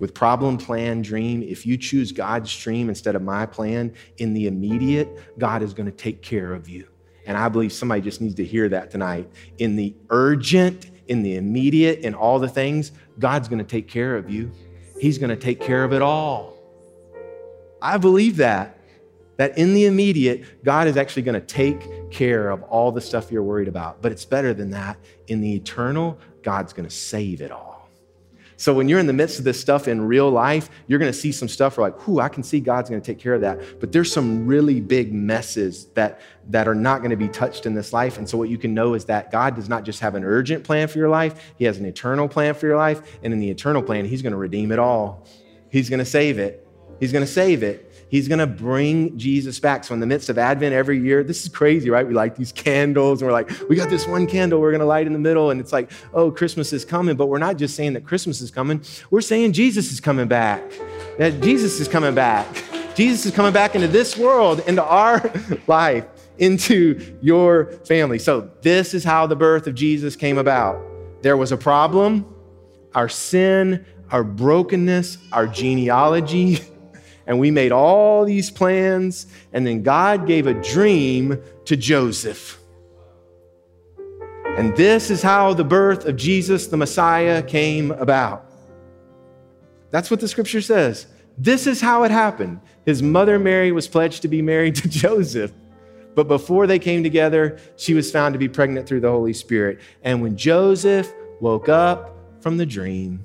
with 0.01 0.15
problem, 0.15 0.59
plan, 0.59 1.03
dream, 1.03 1.43
if 1.43 1.67
you 1.67 1.77
choose 1.77 2.13
God's 2.13 2.57
dream 2.57 2.89
instead 2.89 3.15
of 3.15 3.23
my 3.23 3.47
plan, 3.47 3.95
in 4.19 4.35
the 4.35 4.47
immediate, 4.47 5.39
God 5.39 5.63
is 5.63 5.73
going 5.75 5.87
to 5.87 5.93
take 5.93 6.23
care 6.23 6.53
of 6.53 6.69
you. 6.69 6.89
And 7.27 7.37
I 7.37 7.49
believe 7.49 7.73
somebody 7.73 8.01
just 8.01 8.21
needs 8.21 8.35
to 8.35 8.45
hear 8.45 8.69
that 8.69 8.91
tonight. 8.91 9.31
In 9.59 9.77
the 9.77 9.95
urgent, 10.11 10.91
in 11.09 11.23
the 11.23 11.37
immediate, 11.37 12.01
in 12.01 12.15
all 12.15 12.39
the 12.39 12.49
things, 12.49 12.93
God's 13.19 13.49
going 13.49 13.61
to 13.61 13.65
take 13.65 13.89
care 13.89 14.17
of 14.17 14.29
you. 14.29 14.51
He's 15.01 15.19
going 15.19 15.31
to 15.31 15.37
take 15.37 15.61
care 15.61 15.85
of 15.85 15.93
it 15.93 16.03
all. 16.03 16.55
I 17.81 17.99
believe 17.99 18.37
that. 18.37 18.79
That 19.37 19.59
in 19.59 19.75
the 19.75 19.87
immediate, 19.87 20.63
God 20.65 20.87
is 20.87 20.97
actually 20.97 21.23
going 21.23 21.41
to 21.41 21.47
take 21.47 22.11
care 22.13 22.51
of 22.51 22.63
all 22.65 22.93
the 22.93 23.01
stuff 23.01 23.33
you're 23.33 23.43
worried 23.43 23.67
about. 23.67 24.01
But 24.01 24.13
it's 24.13 24.25
better 24.25 24.55
than 24.55 24.71
that. 24.71 24.97
In 25.27 25.41
the 25.41 25.57
eternal, 25.57 26.19
God's 26.43 26.73
going 26.73 26.89
to 26.89 26.95
save 26.95 27.41
it 27.41 27.51
all. 27.51 27.74
So 28.65 28.73
when 28.73 28.89
you're 28.89 28.99
in 28.99 29.07
the 29.07 29.13
midst 29.13 29.39
of 29.39 29.45
this 29.45 29.61
stuff 29.61 29.89
in 29.89 30.01
real 30.01 30.31
life, 30.31 30.71
you're 30.87 30.99
going 30.99 31.13
to 31.13 31.19
see 31.19 31.33
some 31.33 31.49
stuff 31.49 31.77
where 31.77 31.91
like, 31.91 32.09
whoo, 32.09 32.19
I 32.19 32.31
can 32.31 32.43
see 32.43 32.61
God's 32.61 32.89
going 32.89 33.03
to 33.03 33.05
take 33.05 33.19
care 33.19 33.35
of 33.35 33.43
that. 33.43 33.79
But 33.79 33.93
there's 33.93 34.11
some 34.11 34.47
really 34.47 34.81
big 34.81 35.13
messes 35.13 35.89
that, 35.89 36.23
that 36.49 36.67
are 36.67 36.75
not 36.75 37.01
going 37.01 37.11
to 37.11 37.17
be 37.17 37.29
touched 37.29 37.67
in 37.67 37.75
this 37.75 37.93
life. 37.93 38.17
And 38.17 38.27
so 38.27 38.39
what 38.39 38.49
you 38.49 38.57
can 38.57 38.73
know 38.73 38.95
is 38.95 39.05
that 39.05 39.31
God 39.31 39.55
does 39.55 39.69
not 39.69 39.85
just 39.85 40.01
have 40.01 40.15
an 40.15 40.25
urgent 40.25 40.65
plan 40.65 40.89
for 40.89 40.97
your 40.97 41.11
life, 41.11 41.53
He 41.59 41.67
has 41.67 41.77
an 41.77 41.85
eternal 41.85 42.27
plan 42.27 42.55
for 42.55 42.67
your 42.67 42.79
life. 42.79 43.19
And 43.23 43.35
in 43.35 43.39
the 43.39 43.51
eternal 43.51 43.83
plan, 43.83 44.07
He's 44.07 44.23
going 44.23 44.33
to 44.33 44.39
redeem 44.39 44.73
it 44.73 44.79
all. 44.79 45.27
He's 45.69 45.91
going 45.91 45.99
to 45.99 46.07
save 46.07 46.39
it. 46.39 46.67
He's 47.01 47.13
going 47.13 47.27
to 47.27 47.31
save 47.31 47.63
it. 47.63 47.93
He's 48.09 48.29
going 48.29 48.39
to 48.39 48.47
bring 48.47 49.17
Jesus 49.19 49.59
back. 49.59 49.85
So, 49.85 49.95
in 49.95 50.01
the 50.01 50.07
midst 50.07 50.29
of 50.29 50.39
Advent 50.39 50.75
every 50.75 51.01
year, 51.01 51.23
this 51.23 51.43
is 51.43 51.49
crazy, 51.49 51.91
right? 51.91 52.07
We 52.07 52.15
light 52.15 52.37
these 52.37 52.53
candles 52.53 53.23
and 53.23 53.29
we're 53.29 53.33
like, 53.33 53.51
we 53.69 53.77
got 53.77 53.91
this 53.91 54.07
one 54.07 54.27
candle 54.27 54.61
we're 54.61 54.71
going 54.71 54.81
to 54.81 54.87
light 54.87 55.07
in 55.07 55.13
the 55.13 55.19
middle. 55.19 55.51
And 55.51 55.61
it's 55.61 55.73
like, 55.73 55.91
oh, 56.13 56.31
Christmas 56.31 56.73
is 56.73 56.85
coming. 56.85 57.17
But 57.17 57.27
we're 57.27 57.39
not 57.39 57.57
just 57.57 57.75
saying 57.75 57.95
that 57.95 58.05
Christmas 58.05 58.41
is 58.41 58.51
coming, 58.51 58.83
we're 59.11 59.21
saying 59.21 59.53
Jesus 59.53 59.93
is 59.93 60.01
coming 60.01 60.29
back. 60.29 60.63
That 61.19 61.41
Jesus 61.41 61.81
is 61.81 61.89
coming 61.89 62.15
back. 62.15 62.47
Jesus 62.95 63.27
is 63.27 63.33
coming 63.33 63.53
back 63.53 63.75
into 63.75 63.89
this 63.89 64.17
world, 64.17 64.61
into 64.67 64.83
our 64.85 65.33
life, 65.67 66.07
into 66.39 67.17
your 67.21 67.73
family. 67.87 68.19
So, 68.19 68.51
this 68.63 68.95
is 68.95 69.05
how 69.05 69.27
the 69.27 69.37
birth 69.37 69.67
of 69.67 69.75
Jesus 69.75 70.17
came 70.17 70.39
about. 70.39 70.81
There 71.23 71.37
was 71.37 71.53
a 71.53 71.57
problem, 71.57 72.27
our 72.95 73.09
sin, 73.09 73.85
our 74.11 74.23
brokenness, 74.23 75.19
our 75.33 75.47
genealogy. 75.47 76.61
and 77.27 77.39
we 77.39 77.51
made 77.51 77.73
all 77.73 78.25
these 78.25 78.51
plans, 78.51 79.27
and 79.53 79.67
then 79.67 79.83
God 79.83 80.27
gave 80.27 80.47
a 80.47 80.55
dream 80.55 81.41
to 81.65 81.77
Joseph. 81.77 82.61
And 84.57 84.77
this 84.77 85.11
is 85.11 85.23
how 85.23 85.55
the 85.55 85.65
birth 85.65 86.05
of 86.05 86.17
Jesus, 86.17 86.69
the 86.69 86.77
Messiah, 86.77 87.43
came 87.43 87.91
about. 87.93 88.47
That's 89.91 90.11
what 90.11 90.21
the 90.21 90.29
scripture 90.29 90.61
says. 90.61 91.07
This 91.37 91.67
is 91.67 91.81
how 91.81 92.05
it 92.05 92.11
happened. 92.11 92.61
His 92.85 93.03
mother 93.03 93.39
Mary 93.39 93.73
was 93.73 93.89
pledged 93.89 94.23
to 94.23 94.29
be 94.29 94.43
married 94.43 94.75
to 94.77 94.89
Joseph. 94.89 95.53
But 96.15 96.29
before 96.29 96.69
they 96.69 96.79
came 96.79 97.03
together, 97.03 97.59
she 97.77 97.95
was 97.95 98.13
found 98.13 98.35
to 98.35 98.39
be 98.39 98.49
pregnant 98.49 98.87
through 98.87 99.01
the 99.01 99.11
Holy 99.11 99.33
Spirit. 99.33 99.81
And 100.05 100.23
when 100.23 100.37
Joseph 100.37 101.13
woke 101.41 101.69
up 101.69 102.17
from 102.41 102.57
the 102.57 102.67
dream, 102.67 103.25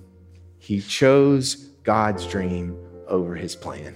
he 0.57 0.81
chose 0.81 1.55
God's 1.83 2.25
dream 2.25 2.75
over 3.09 3.35
his 3.35 3.55
plan. 3.55 3.95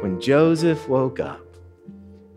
When 0.00 0.20
Joseph 0.20 0.88
woke 0.88 1.20
up, 1.20 1.46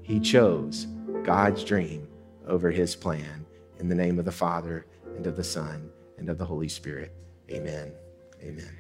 he 0.02 0.20
chose 0.20 0.88
God's 1.24 1.64
dream 1.64 2.08
over 2.48 2.72
his 2.72 2.96
plan. 2.96 3.46
In 3.80 3.90
the 3.90 3.96
name 3.96 4.20
of 4.20 4.26
the 4.26 4.32
Father, 4.32 4.86
and 5.18 5.28
of 5.28 5.36
the 5.36 5.44
Son, 5.44 5.90
and 6.18 6.30
of 6.30 6.38
the 6.38 6.46
Holy 6.46 6.70
Spirit. 6.70 7.14
Amen. 7.52 7.92
Amen. 8.42 8.77